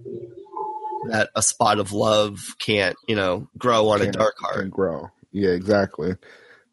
[1.08, 4.70] that a spot of love can't you know grow on a Can't- dark can heart
[4.70, 5.10] grow.
[5.32, 6.16] Yeah, exactly.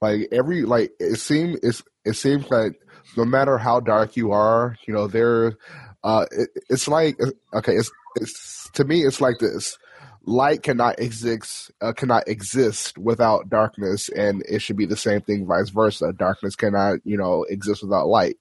[0.01, 2.73] Like every like it seems it seems like
[3.17, 5.57] no matter how dark you are, you know, there
[6.03, 7.19] uh it, it's like
[7.53, 9.77] okay, it's it's to me it's like this.
[10.25, 15.45] light cannot exist uh, cannot exist without darkness, and it should be the same thing,
[15.45, 16.13] vice versa.
[16.13, 18.37] Darkness cannot you know exist without light,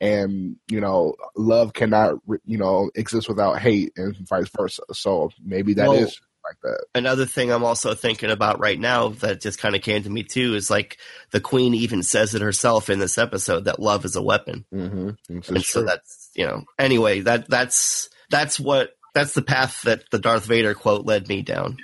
[0.00, 4.82] and you know love cannot you know exist without hate, and vice versa.
[4.92, 6.84] So maybe that is Well- like that.
[6.96, 10.24] Another thing I'm also thinking about right now that just kind of came to me
[10.24, 10.98] too is like
[11.30, 14.64] the queen even says it herself in this episode that love is a weapon.
[14.74, 15.10] Mm-hmm.
[15.28, 15.84] And so true.
[15.86, 20.74] that's you know anyway that that's that's what that's the path that the Darth Vader
[20.74, 21.76] quote led me down.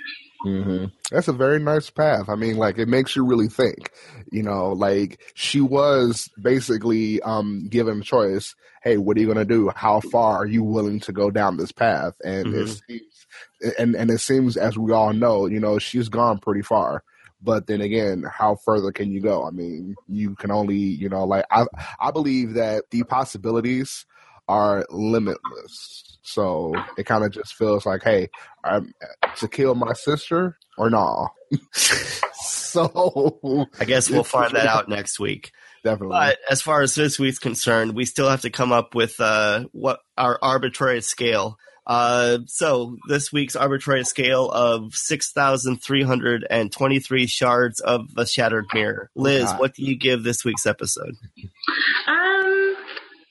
[0.43, 2.27] hmm That's a very nice path.
[2.29, 3.91] I mean, like it makes you really think.
[4.31, 8.55] You know, like she was basically um given a choice.
[8.81, 9.69] Hey, what are you gonna do?
[9.75, 12.15] How far are you willing to go down this path?
[12.23, 12.81] And it Mhm.
[12.87, 13.27] seems,
[13.77, 17.03] and and it seems, as we all know, you know, she's gone pretty far.
[17.41, 19.45] But then again, how further can you go?
[19.45, 21.65] I mean, you can only, you know, like I,
[21.99, 24.05] I believe that the possibilities
[24.49, 26.17] are limitless.
[26.23, 28.29] So it kind of just feels like, hey,
[28.63, 28.91] um,
[29.37, 31.27] to kill my sister or nah.
[32.33, 35.51] so I guess we'll find that out next week.
[35.83, 36.17] definitely.
[36.17, 39.65] But as far as this week's concerned, we still have to come up with uh,
[39.71, 41.57] what our arbitrary scale.
[41.85, 48.13] Uh, so this week's arbitrary scale of six thousand three hundred and twenty-three shards of
[48.13, 49.09] the shattered mirror.
[49.15, 49.59] Liz, God.
[49.59, 51.15] what do you give this week's episode?
[52.07, 52.68] Um,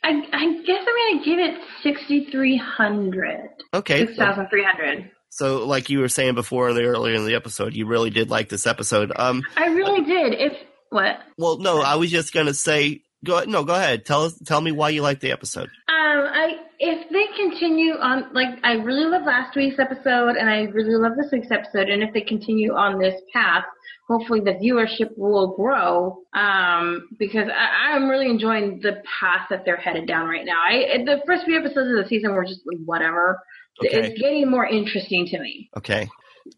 [0.08, 3.50] I, I guess I'm gonna give it sixty three hundred.
[3.74, 5.10] Okay, Six thousand three hundred.
[5.28, 8.48] so like you were saying before, the earlier in the episode, you really did like
[8.48, 9.12] this episode.
[9.14, 10.32] Um, I really did.
[10.34, 10.52] If
[10.90, 11.18] what?
[11.36, 14.04] well, no, I was just gonna say, go no, go ahead.
[14.04, 15.68] Tell us, tell me why you like the episode.
[15.88, 20.62] Um, I if they continue on, like I really love last week's episode, and I
[20.62, 23.64] really love this week's episode, and if they continue on this path,
[24.06, 26.22] hopefully the viewership will grow.
[26.34, 30.60] Um, because I, I'm really enjoying the path that they're headed down right now.
[30.60, 33.40] I the first few episodes of the season were just like, whatever.
[33.84, 33.96] Okay.
[33.96, 35.70] It's getting more interesting to me.
[35.76, 36.08] Okay.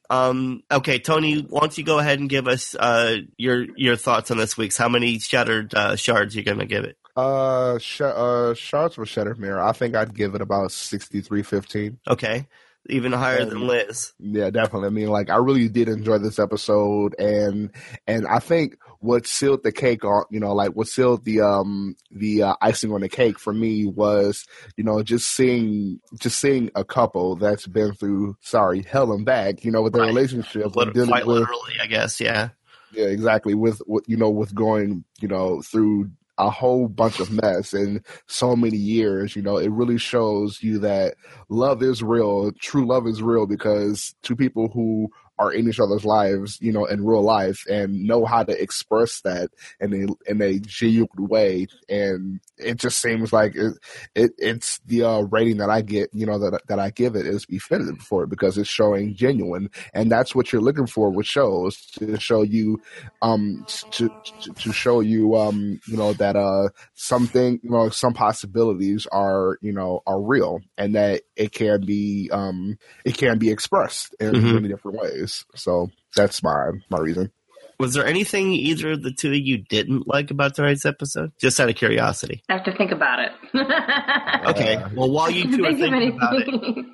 [0.09, 4.31] Um, okay, Tony, why don't you go ahead and give us uh, your your thoughts
[4.31, 4.77] on this week's?
[4.77, 6.97] How many shattered uh, shards you're gonna give it?
[7.17, 9.61] uh, sh- uh, shards for Shattered Mirror.
[9.63, 11.99] I think I'd give it about sixty three fifteen.
[12.09, 12.47] Okay,
[12.89, 14.13] even higher than Um, Liz.
[14.19, 14.87] Yeah, definitely.
[14.87, 17.71] I mean, like I really did enjoy this episode, and
[18.07, 21.97] and I think what sealed the cake on, you know, like what sealed the um
[22.11, 24.47] the uh, icing on the cake for me was,
[24.77, 29.65] you know, just seeing just seeing a couple that's been through, sorry, hell and back,
[29.65, 30.09] you know, with their Right.
[30.09, 32.21] relationship, Lit- and dealing quite with, literally, I guess.
[32.21, 32.51] Yeah.
[32.93, 37.31] yeah, exactly, with, with you know, with going, you know, through a whole bunch of
[37.31, 41.15] mess in so many years, you know, it really shows you that
[41.51, 42.51] love is real.
[42.53, 45.09] True love is real because two people who
[45.41, 49.23] are in each other's lives, you know, in real life and know how to express
[49.23, 51.67] that in a, in a genuine way.
[51.89, 53.75] And it just seems like it,
[54.15, 57.27] it it's the uh, rating that I get, you know, that, that I give it
[57.27, 59.71] is befitted for it because it's showing genuine.
[59.95, 62.81] And that's what you're looking for with shows to show you,
[63.23, 64.11] um, to,
[64.43, 69.59] to, to show you, um, you know, that, uh, something, you know, some possibilities are,
[69.63, 74.33] you know, are real and that it can be, um, it can be expressed in
[74.33, 74.53] Mhm.
[74.53, 75.30] many different ways.
[75.55, 77.31] So that's my, my reason.
[77.79, 81.33] Was there anything either of the two of you didn't like about tonight's episode?
[81.41, 82.43] Just out of curiosity.
[82.49, 83.33] I have to think about it.
[84.51, 84.83] Okay.
[84.95, 86.85] Well, while you two are Think thinking about it.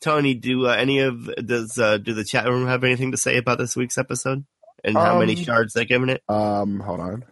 [0.00, 3.36] Tony, do uh, any of does uh, do the chat room have anything to say
[3.36, 4.44] about this week's episode
[4.82, 6.22] and how many Um, shards they're giving it?
[6.28, 7.24] Um, hold on.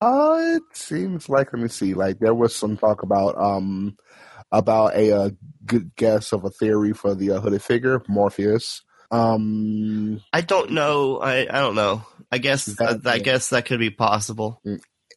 [0.00, 1.94] Uh, it seems like let me see.
[1.94, 3.96] Like there was some talk about um
[4.52, 5.30] about a, uh
[5.66, 8.82] good guess of a theory for the uh, hooded figure Morpheus.
[9.10, 11.18] Um, I don't know.
[11.18, 12.04] I, I don't know.
[12.30, 14.60] I guess That- I guess that could be possible.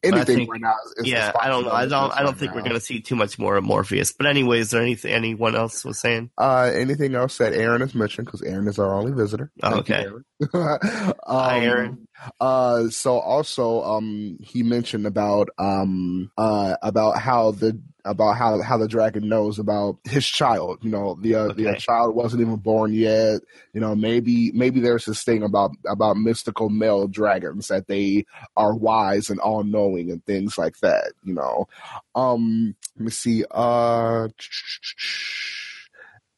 [0.04, 0.74] anything think- right now.
[1.02, 1.72] Yeah, I don't know.
[1.72, 2.12] I don't.
[2.12, 4.12] I don't right think we're gonna see too much more of Morpheus.
[4.12, 6.30] But anyway, is there anything anyone else was saying?
[6.38, 9.50] Uh, anything else that Aaron has mentioned because Aaron is our only visitor.
[9.62, 10.04] Oh, Thank you, okay.
[10.04, 10.24] Aaron.
[10.54, 12.07] um, Hi, Aaron.
[12.40, 18.76] Uh, so also, um, he mentioned about um, uh, about how the about how how
[18.76, 20.78] the dragon knows about his child.
[20.82, 23.40] You know, the uh, the uh, child wasn't even born yet.
[23.72, 28.74] You know, maybe maybe there's this thing about about mystical male dragons that they are
[28.74, 31.12] wise and all knowing and things like that.
[31.24, 31.68] You know,
[32.14, 33.44] um, let me see.
[33.50, 34.28] Uh.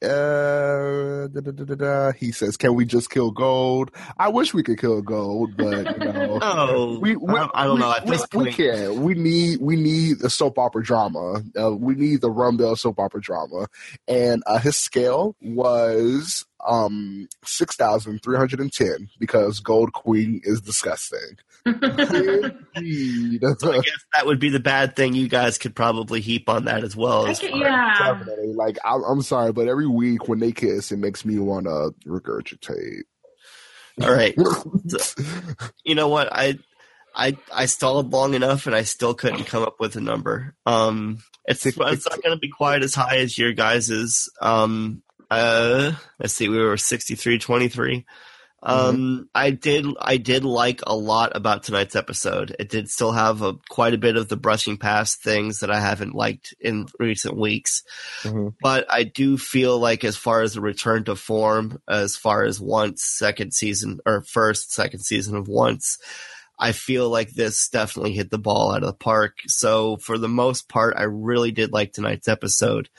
[0.03, 2.13] Uh, da, da, da.
[2.13, 6.13] He says, "Can we just kill gold?" I wish we could kill gold, but you
[6.13, 7.93] know, Oh, we, we, I don't- I don't we- know.
[7.93, 8.95] At we, this we point- can't.
[8.97, 11.43] We need we need the soap opera drama.
[11.61, 13.67] Uh, we need the Rumbelle soap opera drama,
[14.09, 20.41] and uh, his scale was um six thousand three hundred and ten because Gold Queen
[20.45, 21.37] is disgusting.
[21.67, 23.43] Indeed.
[23.59, 26.65] So I guess that would be the bad thing you guys could probably heap on
[26.65, 27.27] that as well.
[27.27, 27.97] As could- yeah.
[27.99, 28.55] Definitely.
[28.55, 31.95] Like I'm, I'm sorry, but every week when they kiss, it makes me want to
[32.07, 33.03] regurgitate.
[34.03, 34.35] All right.
[35.85, 36.29] You know what?
[36.33, 36.59] I
[37.15, 40.55] I I stalled long enough and I still couldn't come up with a number.
[40.67, 45.93] Um it's it's not going to be quite as high as your guys's um uh
[46.19, 48.05] let's see we were 6323.
[48.63, 52.55] Um I did I did like a lot about tonight's episode.
[52.59, 55.81] It did still have a quite a bit of the brushing past things that I
[55.81, 57.83] haven't liked in recent weeks.
[58.23, 58.55] Mhm.
[58.61, 62.61] But I do feel like as far as the return to form, as far as
[62.61, 65.97] once second season or first second season of once,
[66.59, 69.39] I feel like this definitely hit the ball out of the park.
[69.47, 72.91] So for the most part, I really did like tonight's episode.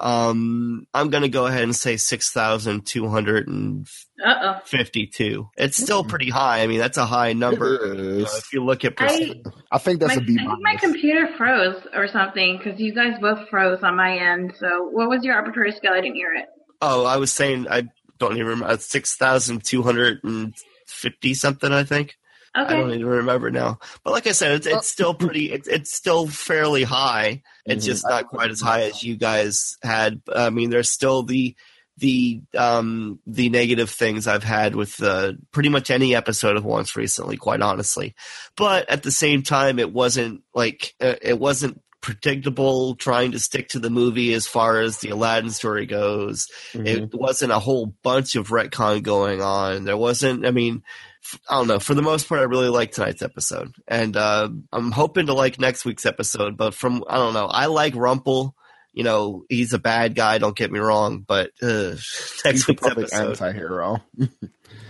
[0.00, 3.86] Um, I'm gonna go ahead and say six thousand two hundred and
[4.24, 4.60] Uh oh.
[4.64, 5.48] fifty-two.
[5.56, 6.62] It's still pretty high.
[6.62, 7.80] I mean, that's a high number.
[7.84, 10.44] You know, if you look at I, percent, I think that's my, a B I
[10.46, 14.54] think my computer froze or something because you guys both froze on my end.
[14.58, 15.92] So what was your arbitrary scale?
[15.92, 16.46] I didn't hear it.
[16.80, 17.84] oh, I was saying I
[18.18, 18.76] don't even remember.
[18.78, 20.54] Six thousand two hundred and
[20.86, 21.72] fifty something.
[21.72, 22.14] I think.
[22.54, 23.78] I don't even remember now.
[24.04, 25.52] But like I said, it's, it's still pretty.
[25.52, 27.42] It's, it's still fairly high.
[27.66, 27.88] It's Mhm.
[27.88, 30.22] just not quite as high as you guys had.
[30.34, 31.54] I mean, there's still the
[31.98, 36.94] the um the negative things I've had with uh, pretty much any episode of Once
[36.96, 38.14] recently, quite honestly.
[38.56, 43.68] But at the same time, it wasn't like uh, it wasn't predictable trying to stick
[43.70, 46.86] to the movie as far as the Aladdin story goes Mhm.
[46.86, 49.84] it wasn't a whole bunch of retcon going on.
[49.84, 50.46] There wasn't.
[50.46, 51.07] I mean, f-
[51.48, 51.78] I don't know.
[51.78, 55.58] For the most part, I really like tonight's episode, and uh, I'm hoping to like
[55.60, 56.56] next week's episode.
[56.56, 57.46] But from I don't know.
[57.46, 58.54] I like Rumple.
[58.92, 60.38] You know, he's a bad guy.
[60.38, 63.98] Don't get me wrong, but uh, He's next the week's perfect episode, anti-hero.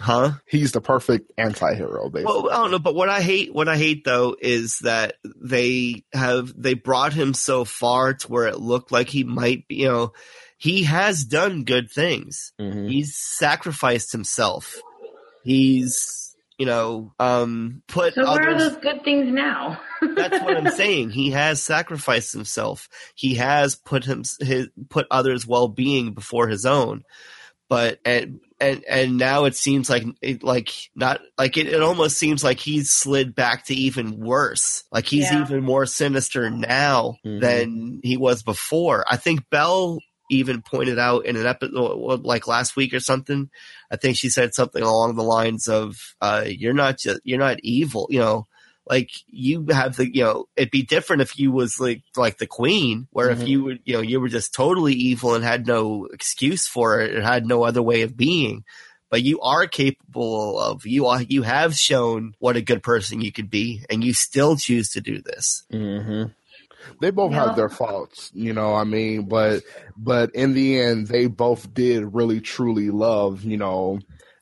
[0.00, 0.32] huh?
[0.46, 2.24] He's the perfect anti-hero, basically.
[2.42, 6.04] Well, I don't know, but what I hate, what I hate though, is that they
[6.14, 9.76] have they brought him so far to where it looked like he might be.
[9.76, 10.12] You know,
[10.56, 12.52] he has done good things.
[12.58, 12.88] Mhm.
[12.88, 14.80] He's sacrificed himself.
[15.48, 19.80] He's you know um put So where are those good things now?
[20.02, 21.08] That's what I'm saying.
[21.10, 22.88] He has sacrificed himself.
[23.14, 27.02] He has put him his put others' well being before his own.
[27.70, 32.18] But and and and now it seems like it like not like it, it almost
[32.18, 34.84] seems like he's slid back to even worse.
[34.92, 35.42] Like he's Yeah.
[35.42, 37.40] even more sinister now Mhm.
[37.40, 39.04] than he was before.
[39.08, 39.98] I think Belle
[40.28, 43.50] even pointed out in an episode like last week or something.
[43.90, 47.60] I think she said something along the lines of, uh, "You're not just you're not
[47.62, 48.46] evil, you know."
[48.88, 52.46] Like you have the, you know, it'd be different if you was like like the
[52.46, 53.46] queen, where if Mhm.
[53.46, 57.14] you would, you know, you were just totally evil and had no excuse for it,
[57.14, 58.64] and had no other way of being.
[59.10, 63.30] But you are capable of you are you have shown what a good person you
[63.32, 65.64] could be, and you still choose to do this.
[65.70, 66.24] hmm
[67.00, 67.46] They both Yeah.
[67.46, 68.74] have their faults, you know.
[68.74, 69.62] I mean, but
[69.96, 73.98] but in the end, they both did really truly love, you know.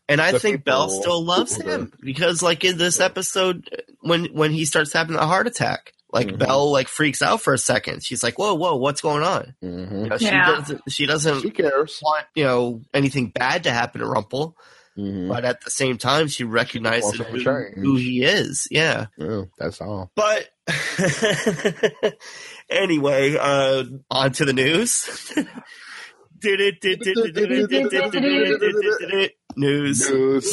[0.08, 3.68] And I think people Belle still loves who- him because, like in this episode,
[4.00, 6.38] when when he starts having a heart attack, like Mhm.
[6.38, 8.04] Belle like freaks out for a second.
[8.04, 10.46] She's like, "Whoa, whoa, what's going on?" hmm You know, she Yeah.
[10.54, 10.80] doesn't.
[10.88, 11.98] She doesn't She cares.
[12.02, 14.56] want you know anything bad to happen to Rumple,
[14.96, 17.24] hmm but at the same time, she recognizes who,
[17.82, 18.66] who he is.
[18.70, 20.10] Yeah, Yeah, that's all.
[20.16, 20.48] but
[22.70, 25.32] anyway, uh, on to the news.
[29.56, 30.10] News.
[30.10, 30.52] News.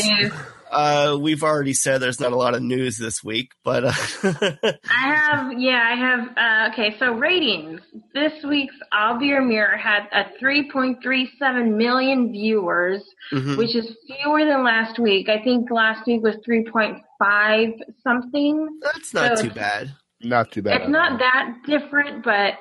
[0.74, 1.16] News.
[1.16, 3.94] Uh, we've already said there's not a lot of news this week, but uh,
[4.24, 6.38] I have, yeah, I have.
[6.38, 7.82] Uh, okay, so ratings.
[8.14, 13.02] This week's I'll Be Your Mirror had a 3.37 million viewers,
[13.32, 13.58] mhm.
[13.58, 15.30] which is fewer than last week.
[15.30, 18.80] I think last week was 3.5 something.
[18.82, 19.94] that's not so too bad.
[20.22, 20.82] Not too bad.
[20.82, 22.54] It's not that different, but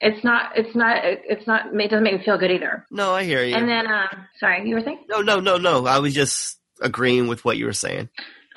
[0.00, 0.56] it's not.
[0.56, 1.04] It's not.
[1.04, 1.66] It's not.
[1.72, 2.86] It doesn't make me feel good either.
[2.90, 3.54] No, I hear you.
[3.54, 5.04] And then, um, sorry, you were saying?
[5.08, 5.86] no, no, no, no.
[5.86, 8.08] I was just agreeing with what you were saying.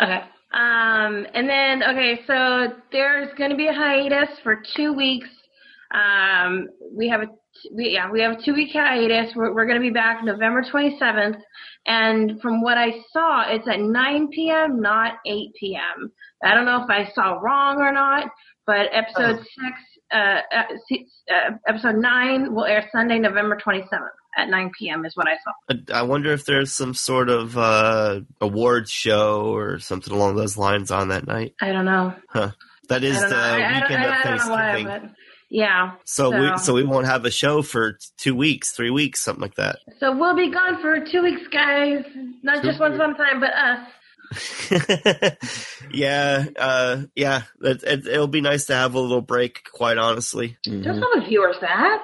[0.01, 0.21] Okay.
[0.53, 5.27] Um, and then, okay, so there's going to be a hiatus for two weeks.
[5.93, 7.27] Um, we have a,
[7.73, 9.33] we, yeah, we have a two week hiatus.
[9.35, 11.37] We're, we're going to be back November 27th.
[11.87, 16.11] And from what I saw, it's at 9 p.m., not 8 p.m.
[16.43, 18.29] I don't know if I saw wrong or not,
[18.65, 19.77] but episode six,
[20.11, 23.89] uh, uh, uh, episode nine will air Sunday, November 27th
[24.37, 25.05] at 9 p.m.
[25.05, 25.51] is what I saw.
[25.93, 30.57] I- I wonder if there's some sort of uh, awards show or something along those
[30.57, 31.53] lines on that night.
[31.61, 32.13] I don't know.
[32.89, 33.35] That is the know.
[33.35, 35.11] I- I don't- weekend I- of I don't know why, but
[35.49, 35.91] Yeah.
[36.05, 39.41] So, we So- so we won't have a show for two weeks, three weeks, something
[39.41, 39.77] like that.
[39.99, 42.03] So we'll be gone for two weeks, guys.
[42.43, 43.87] Not just once one time, but us.
[45.91, 47.43] yeah, uh, yeah.
[47.61, 49.63] It, it, it'll be nice to have a little break.
[49.71, 50.57] Quite honestly.
[50.63, 52.03] Don't tell the viewers that.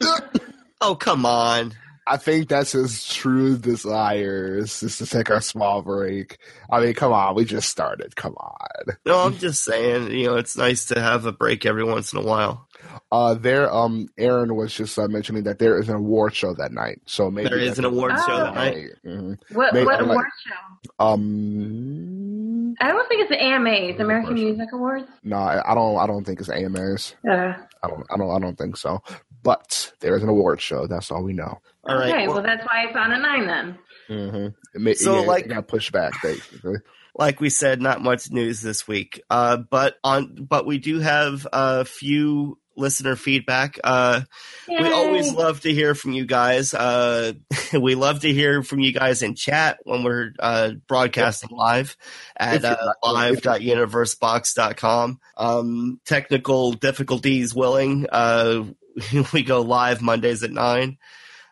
[0.80, 1.74] Oh come on.
[2.10, 6.38] I think that's his true desires, is to take a small break.
[6.70, 8.16] I mean, come on, we just started.
[8.16, 8.96] Come on.
[9.04, 10.10] No, I'm just saying.
[10.12, 12.66] You know, it's nice to have a break every once in a while.
[13.12, 16.72] Uh, there, um, Aaron was just uh, mentioning that there is an award show that
[16.72, 18.44] night, so maybe There is an award show Oh.
[18.44, 18.86] that night.
[19.04, 21.04] hmm What Maybe- what I'm like- award show?
[21.04, 25.08] Um, I don't think it's the AMAs, American Music Awards.
[25.24, 25.98] no, I I don't.
[25.98, 27.14] I don't think it's AMAs.
[27.28, 27.52] Uh,
[27.82, 28.06] I don't.
[28.10, 28.30] I don't.
[28.30, 29.02] I don't think so.
[29.42, 30.86] But there is an award show.
[30.86, 31.60] That's all we know.
[31.84, 32.10] All right.
[32.10, 33.78] okay, well, well, that's why it's on at nine then.
[34.08, 34.46] Mm-hmm.
[34.74, 36.76] It may, So, yeah, like- it got pushed back basically.
[37.14, 39.22] like we said, not much news this week.
[39.30, 43.78] Uh, but on, but we do have a few listener feedback.
[43.82, 44.20] Uh,
[44.68, 46.74] we always love to hear from you guys.
[46.74, 47.32] Uh,
[47.78, 51.96] we love to hear from you guys in chat when we're uh, broadcasting live
[52.36, 55.18] at uh, not- live.universebox.com.
[55.36, 58.64] Um, technical difficulties willing, uh,
[59.32, 60.98] we go live Mondays at 9.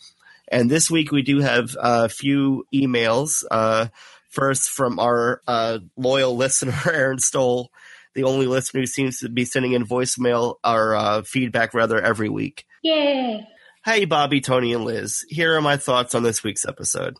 [0.49, 3.43] And this week we do have a few emails.
[3.49, 3.87] Uh,
[4.33, 7.71] first from our uh, loyal listener, Aaron Stoll,
[8.15, 12.29] the only listener who seems to be sending in voicemail or uh, feedback rather every
[12.29, 12.65] week.
[12.81, 13.47] Yay.
[13.85, 15.25] Hey, Bobby, Tony, and Liz.
[15.29, 17.17] Here are my thoughts on this week's episode.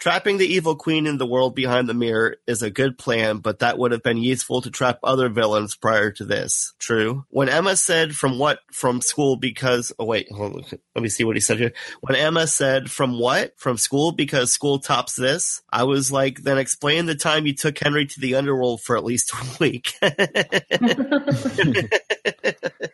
[0.00, 3.58] Trapping the evil queen in the world behind the mirror is a good plan, but
[3.58, 6.72] that would have been useful to trap other villains prior to this.
[6.78, 7.26] True.
[7.28, 11.24] When Emma said from what from school because oh wait, hold on, let me see
[11.24, 11.72] what he said here.
[12.00, 16.56] When Emma said from what from school because school tops this, I was like, then
[16.56, 19.92] explain the time you took Henry to the underworld for at least a week.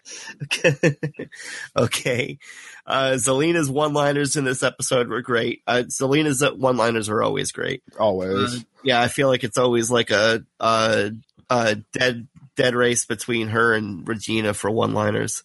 [0.42, 0.96] okay.
[1.76, 2.38] okay.
[2.86, 5.62] Uh, Zelena's one-liners in this episode were great.
[5.66, 7.82] Uh, Zelena's one-liners are always great.
[7.98, 8.56] Always.
[8.56, 11.10] Uh, yeah, I feel like it's always like a, a,
[11.50, 15.42] a dead dead race between her and Regina for one-liners.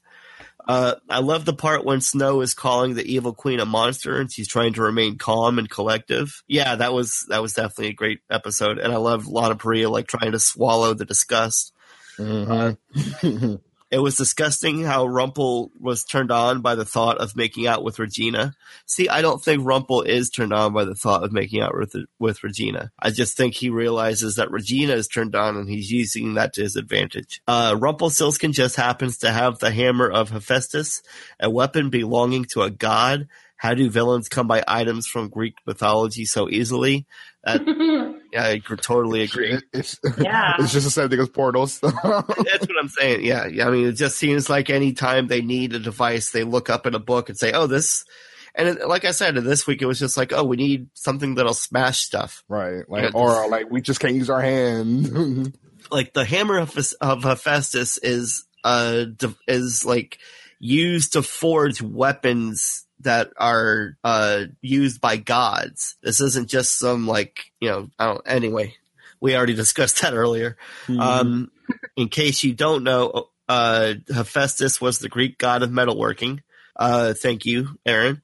[0.68, 4.32] Uh, I love the part when Snow is calling the evil queen a monster and
[4.32, 6.44] she's trying to remain calm and collective.
[6.48, 10.08] Yeah, that was that was definitely a great episode, and I love Lana Parrilla like
[10.08, 11.74] trying to swallow the disgust.
[12.18, 12.78] Mhm.
[13.92, 18.00] It was disgusting how Rumple was turned on by the thought of making out with
[18.00, 18.54] Regina.
[18.86, 21.94] See, I don't think Rumple is turned on by the thought of making out with
[22.18, 22.92] with Regina.
[22.98, 26.62] I just think he realizes that Regina is turned on and he's using that to
[26.62, 27.42] his advantage.
[27.46, 31.02] Uh, Rumpelstiltskin just happens to have the hammer of Hephaestus,
[31.40, 33.28] a weapon belonging to a god.
[33.58, 37.06] How do villains come by items from Greek mythology so easily?
[37.44, 37.62] That,
[38.36, 39.60] I totally agree.
[39.74, 40.56] It's, Yeah.
[40.60, 41.80] it's just the same thing as portals.
[41.82, 43.26] That's what I'm saying.
[43.26, 43.68] Yeah, yeah.
[43.68, 46.96] I mean, it just seems like anytime they need a device, they look up in
[46.96, 48.06] a book and say, "Oh, this."
[48.54, 51.36] And it, like I said, this week it was just like, "Oh, we need something
[51.36, 52.84] that'll smash stuff." right.
[52.90, 55.58] Like, Yeah, or like, we just can't use our hand.
[55.90, 59.06] Like the hammer of, of Hephaestus is uh
[59.48, 60.20] is like
[60.60, 65.96] used to forge weapons that are uh used by gods.
[66.02, 67.90] This isn't just some like you know.
[67.98, 68.22] I don't.
[68.26, 68.76] Anyway,
[69.20, 70.58] we already discussed that earlier.
[70.88, 71.52] Um,
[71.96, 76.40] in case you don't know, uh, Hephaestus was the Greek god of metalworking.
[76.76, 78.22] Uh, thank you, Aaron.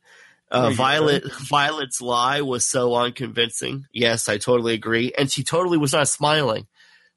[0.49, 0.69] Uh.
[0.71, 3.85] Violet, Violet's lie was so unconvincing.
[3.91, 5.11] Yes, I totally agree.
[5.17, 6.67] And she totally was not smiling.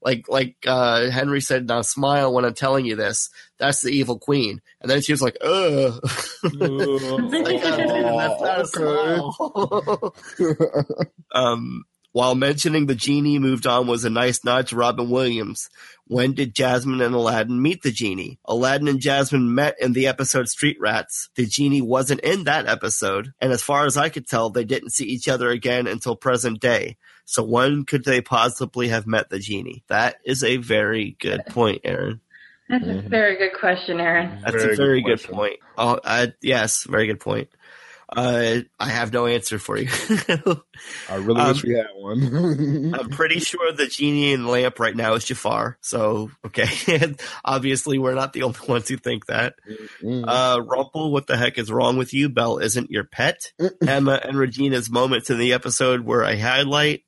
[0.02, 3.28] Like, like, uh, Henry said, now smile when I'm telling you this.
[3.58, 4.60] That's the evil queen.
[4.80, 6.00] And then she was like, ugh.
[6.44, 10.84] like, uh, dude, that's not a Oh, smile.
[11.34, 15.68] um, while mentioning the genie moved on was a nice nod to Robin Williams.
[16.06, 18.40] When did Jasmine and Aladdin meet the genie?
[18.46, 21.30] Aladdin and Jasmine met in the episode Street Rats.
[21.36, 24.90] The genie wasn't in that episode, and as far as I could tell, they didn't
[24.90, 26.96] see each other again until present day.
[27.30, 29.84] So when could they possibly have met the genie?
[29.86, 32.20] That is a very good point, Aaron.
[32.68, 34.40] That's a very good question, Aaron.
[34.42, 35.56] That's Very a very good good, point.
[35.78, 37.48] Oh, I, yes, very good point.
[38.08, 39.88] Uh, I have no answer for you.
[41.08, 42.94] I really Um, wish we had one.
[42.98, 45.78] I'm pretty sure the genie in the lamp right now is Jafar.
[45.80, 47.14] So, okay.
[47.44, 49.54] Obviously, we're not the only ones who think that.
[50.04, 52.28] Uh, Rumple, what the heck is wrong with you?
[52.28, 53.52] Belle isn't your pet.
[53.86, 57.02] Emma and Regina's moments in the episode were a highlight.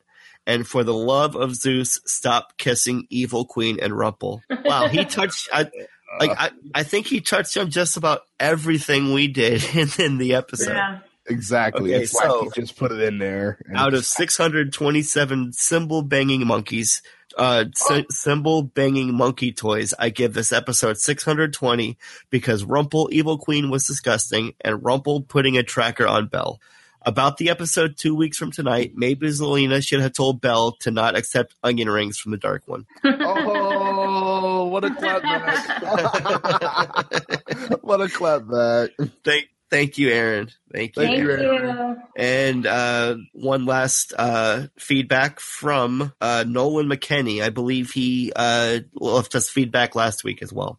[0.46, 4.42] And for the love of Zeus, stop kissing Evil Queen and Rumple.
[4.64, 5.48] Wow, he touched.
[5.52, 5.70] I,
[6.18, 10.34] like I, I think he touched on just about everything we did in, in the
[10.34, 10.72] episode.
[10.74, 10.98] Yeah.
[11.26, 11.94] exactly.
[11.94, 13.58] Okay, it's so- like he just put it in there.
[13.74, 17.02] Out of 627 cymbal banging monkeys,
[17.38, 21.96] uh, sy- cymbal banging monkey toys, I give this episode 620
[22.30, 26.60] because Rumple Evil Queen was disgusting and Rumple putting a tracker on Belle.
[27.04, 31.16] About the episode two weeks from tonight, maybe Zelena should have told Belle to not
[31.16, 32.86] accept onion rings from the Dark One.
[33.04, 35.42] Oh, what a clapback!
[37.82, 38.90] what a clapback!
[39.24, 40.50] Thank, thank you, Aaron.
[40.72, 41.02] Thank you.
[41.02, 41.96] Thank Thank you, you.
[42.14, 47.42] And uh, one last uh, feedback from uh, Nolan McKenney.
[47.42, 50.78] I believe he uh, left us feedback last week as well.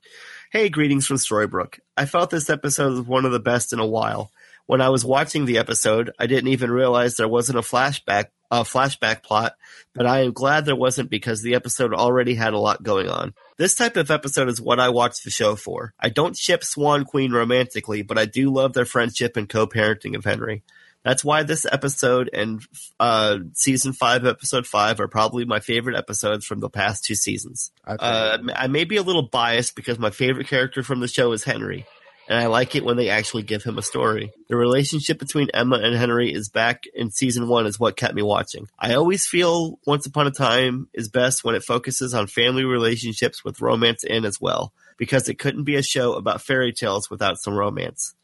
[0.52, 1.80] Hey, greetings from Storybrooke.
[1.98, 4.32] I felt this episode was one of the best in a while.
[4.66, 8.58] When I was watching the episode, I didn't even realize there wasn't a flashback a
[8.58, 9.56] flashback plot,
[9.96, 13.34] but I am glad there wasn't because the episode already had a lot going on.
[13.58, 15.96] This type of episode is what I watch the show for.
[16.00, 20.24] I don't ship Swan Queen romantically, but I do love their friendship and co-parenting of
[20.24, 20.62] Henry.
[21.04, 22.62] That's why this episode and
[23.00, 27.72] uh, season five, episode five, are probably my favorite episodes from the past two seasons.
[27.98, 31.32] Think- Uh, I may be a little biased because my favorite character from the show
[31.32, 31.88] is Henry,
[32.28, 34.32] and I like it when they actually give him a story.
[34.48, 38.22] The relationship between Emma and Henry is back in season one is what kept me
[38.22, 38.68] watching.
[38.80, 43.44] I always feel Once Upon a Time is best when it focuses on family relationships
[43.44, 47.38] with romance in as well, because it couldn't be a show about fairy tales without
[47.38, 48.16] some romance.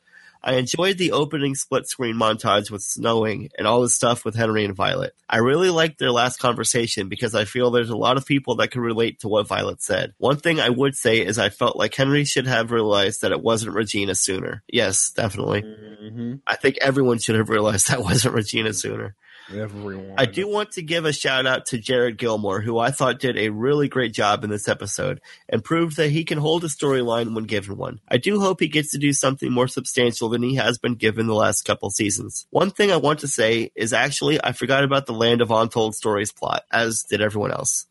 [0.42, 4.64] I enjoyed the opening split screen montage with snowing and all the stuff with Henry
[4.64, 5.14] and Violet.
[5.30, 8.72] I really liked their last conversation because I feel there's a lot of people that
[8.72, 10.14] can relate to what Violet said.
[10.18, 13.42] One thing I would say is I felt like Henry should have realized that it
[13.42, 14.64] wasn't Regina sooner.
[14.68, 15.62] Yes, definitely.
[15.64, 16.40] Mhm.
[16.48, 19.16] I think everyone should have realized that wasn't Regina sooner.
[19.54, 20.16] Everyone.
[20.18, 23.38] I do want to give a shout out to Jared Gilmore, who I thought did
[23.38, 27.34] a really great job in this episode and proved that he can hold a storyline
[27.34, 28.00] when given one.
[28.08, 31.28] I do hope he gets to do something more substantial than he has been given
[31.28, 32.45] the last couple seasons.
[32.52, 35.95] One thing I want to say is actually I forgot about the Land of Untold
[35.95, 37.88] Stories plot, as did everyone else.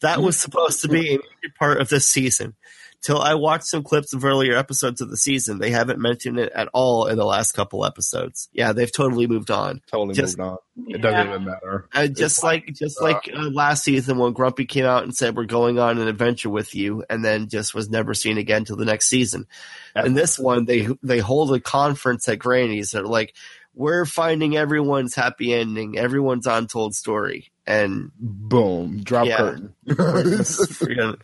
[0.00, 2.54] That was supposed to be a major part of this season.
[3.04, 6.50] Till I watched some clips of earlier episodes of the season, they haven't mentioned it
[6.54, 8.48] at all in the last couple episodes.
[8.54, 9.82] Yeah, they've totally moved on.
[9.92, 10.58] totally just- moved on.
[10.88, 10.96] It Yeah.
[11.02, 11.86] doesn't even matter.
[11.94, 15.14] Uh, just It's like just uh, like uh, last season when Grumpy came out and
[15.14, 18.64] said we're going on an adventure with you, and then just was never seen again
[18.64, 19.46] till the next season.
[19.94, 22.90] In this one, they they hold a conference at Granny's.
[22.92, 23.34] They're like,
[23.74, 29.02] we're finding everyone's happy ending, everyone's untold story, and Boom.
[29.04, 29.36] Drop Yeah.
[29.36, 29.74] curtain.
[30.44, 31.16] Forget-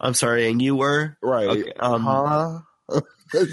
[0.00, 1.48] I'm sorry, and you were right.
[1.48, 2.60] Okay, um, huh?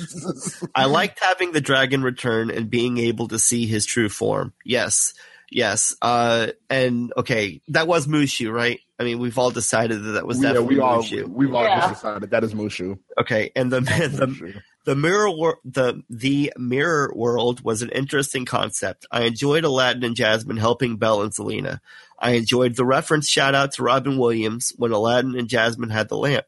[0.75, 4.53] I liked having the dragon return and being able to see his true form.
[4.65, 5.13] Yes.
[5.49, 5.95] Yes.
[6.01, 8.79] Uh, and okay, that was Mushu, right?
[8.99, 11.27] I mean, we've all decided that that was yeah, definitely we all Mushu.
[11.27, 11.79] we've all Yeah.
[11.89, 12.99] just decided that is Mushu.
[13.19, 14.61] Okay, and the the Mushu.
[14.83, 19.05] The mirror wor- the the mirror world was an interesting concept.
[19.11, 21.79] I enjoyed Aladdin and Jasmine helping Belle and Zelena.
[22.17, 26.17] I enjoyed the reference shout out to Robin Williams when Aladdin and Jasmine had the
[26.17, 26.45] lamp.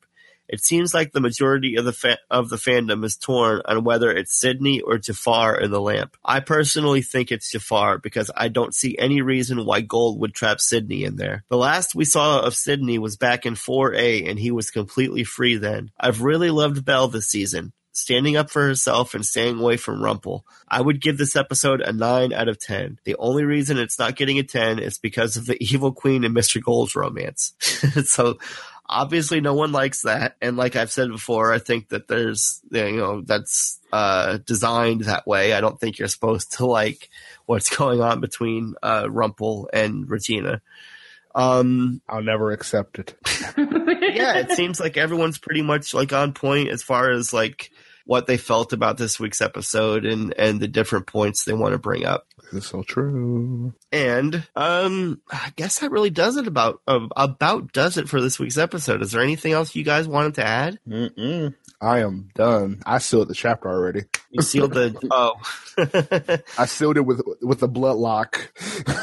[0.49, 4.11] It seems like the majority of the fa- of the fandom is torn on whether
[4.11, 6.17] it's Sydney or Jafar in the lamp.
[6.25, 10.59] I personally think it's Jafar because I don't see any reason why Gold would trap
[10.59, 11.43] Sydney in there.
[11.49, 15.57] The last we saw of Sydney was back in 4A and he was completely free
[15.57, 15.91] then.
[15.99, 20.45] I've really loved Belle this season standing up for herself and staying away from Rumple.
[20.67, 22.99] I would give this episode a 9 out of 10.
[23.05, 26.35] The only reason it's not getting a 10 is because of the Evil Queen and
[26.35, 26.61] Mr.
[26.61, 27.53] Gold's romance.
[28.05, 28.39] so
[28.89, 30.35] obviously no one likes that.
[30.41, 35.27] And like I've said before, I think that there's, you know, that's uh, designed that
[35.27, 35.53] way.
[35.53, 37.09] I don't think you're supposed to like
[37.45, 40.61] what's going on between uh, Rumple and Regina.
[41.35, 43.15] Um, I'll never accept it.
[43.57, 47.71] yeah, it seems like everyone's pretty much like on point as far as like
[48.05, 51.79] what they felt about this week's episode and and the different points they want to
[51.79, 52.27] bring up.
[52.51, 53.73] It's all true.
[53.91, 58.39] And um, I guess that really does it about uh, about does it for this
[58.39, 59.01] week's episode.
[59.01, 60.79] Is there anything else you guys wanted to add?
[60.87, 61.55] Mm-mm.
[61.83, 62.81] I am done.
[62.85, 64.03] I sealed the chapter already.
[64.31, 65.35] You sealed the oh.
[66.57, 68.51] I sealed it with with the blood lock.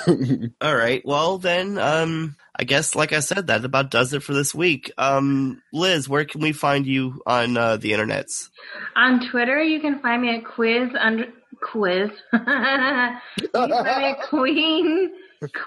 [0.62, 1.02] All right.
[1.04, 4.90] Well, then, um, I guess, like I said, that about does it for this week.
[4.96, 8.48] Um, Liz, where can we find you on uh, the internets?
[8.96, 11.26] On Twitter, you can find me at quiz under
[11.60, 12.10] quiz.
[12.32, 13.14] you can
[13.52, 15.10] find me at Queen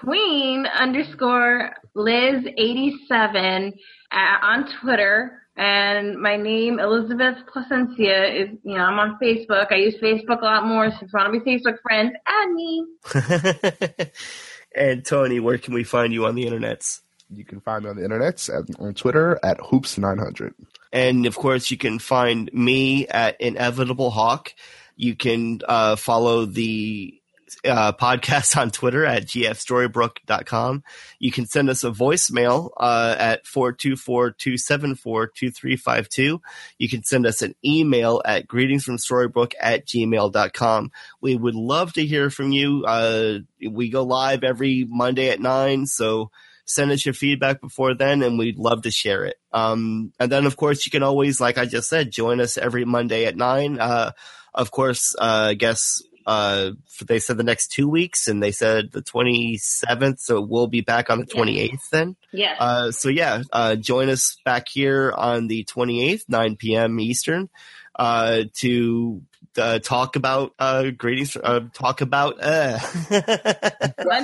[0.00, 3.72] Queen underscore Liz eighty seven
[4.10, 5.43] on Twitter.
[5.56, 9.70] And my name, Elizabeth Placencia, is, you know, I'm on Facebook.
[9.70, 10.90] I use Facebook a lot more.
[10.90, 12.86] So if you want to be Facebook friends, add me.
[14.76, 17.00] and Tony, where can we find you on the internets?
[17.30, 20.54] You can find me on the internet at, on Twitter at hoops900.
[20.92, 24.54] And of course, you can find me at Inevitable Hawk.
[24.96, 27.20] You can uh, follow the
[27.64, 30.84] uh, podcast on Twitter at gfstorybrooke.com.
[31.18, 36.40] You can send us a voicemail uh, at 424-274-2352.
[36.78, 40.92] You can send us an email at greetingsfromstorybrooke at gmail.com.
[41.20, 42.84] We would love to hear from you.
[42.86, 46.30] Uh, we go live every Monday at 9, so
[46.66, 49.36] send us your feedback before then and we'd love to share it.
[49.52, 52.86] Um, and then of course you can always, like I just said, join us every
[52.86, 53.78] Monday at 9.
[53.78, 54.12] Uh,
[54.54, 56.70] of course, uh, I guess uh,
[57.06, 61.10] they said the next two weeks, and they said the 27th, so we'll be back
[61.10, 62.16] on the 28th then.
[62.32, 62.56] Yeah.
[62.58, 66.98] Uh, so yeah, uh, join us back here on the 28th, 9 p.m.
[67.00, 67.48] Eastern,
[67.96, 69.22] uh, to
[69.56, 71.36] uh, talk about uh, greetings.
[71.36, 72.78] Uh, talk about uh,
[73.10, 73.20] Once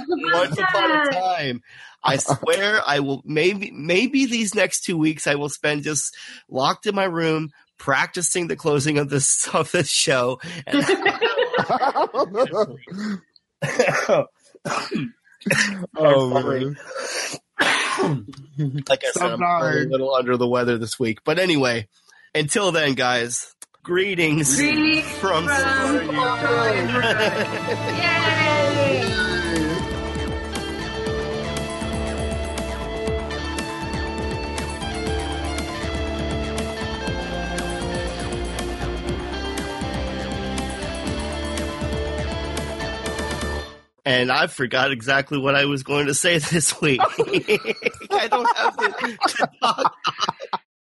[0.08, 1.12] upon a once upon a time.
[1.12, 1.62] time.
[2.02, 3.22] I swear, I will.
[3.24, 6.16] Maybe, maybe these next two weeks, I will spend just
[6.48, 7.50] locked in my room
[7.80, 10.40] practicing the closing of this of this show.
[10.66, 10.84] And
[15.96, 16.64] oh, sorry.
[16.64, 16.76] man.
[18.88, 21.20] like I said, I'm Stop a little under the weather this week.
[21.24, 21.88] But anyway,
[22.34, 25.50] until then, guys, greetings, Greetings from, from
[44.04, 47.00] and I forgot exactly what I was going to say this week.
[48.10, 49.90] I don't have the,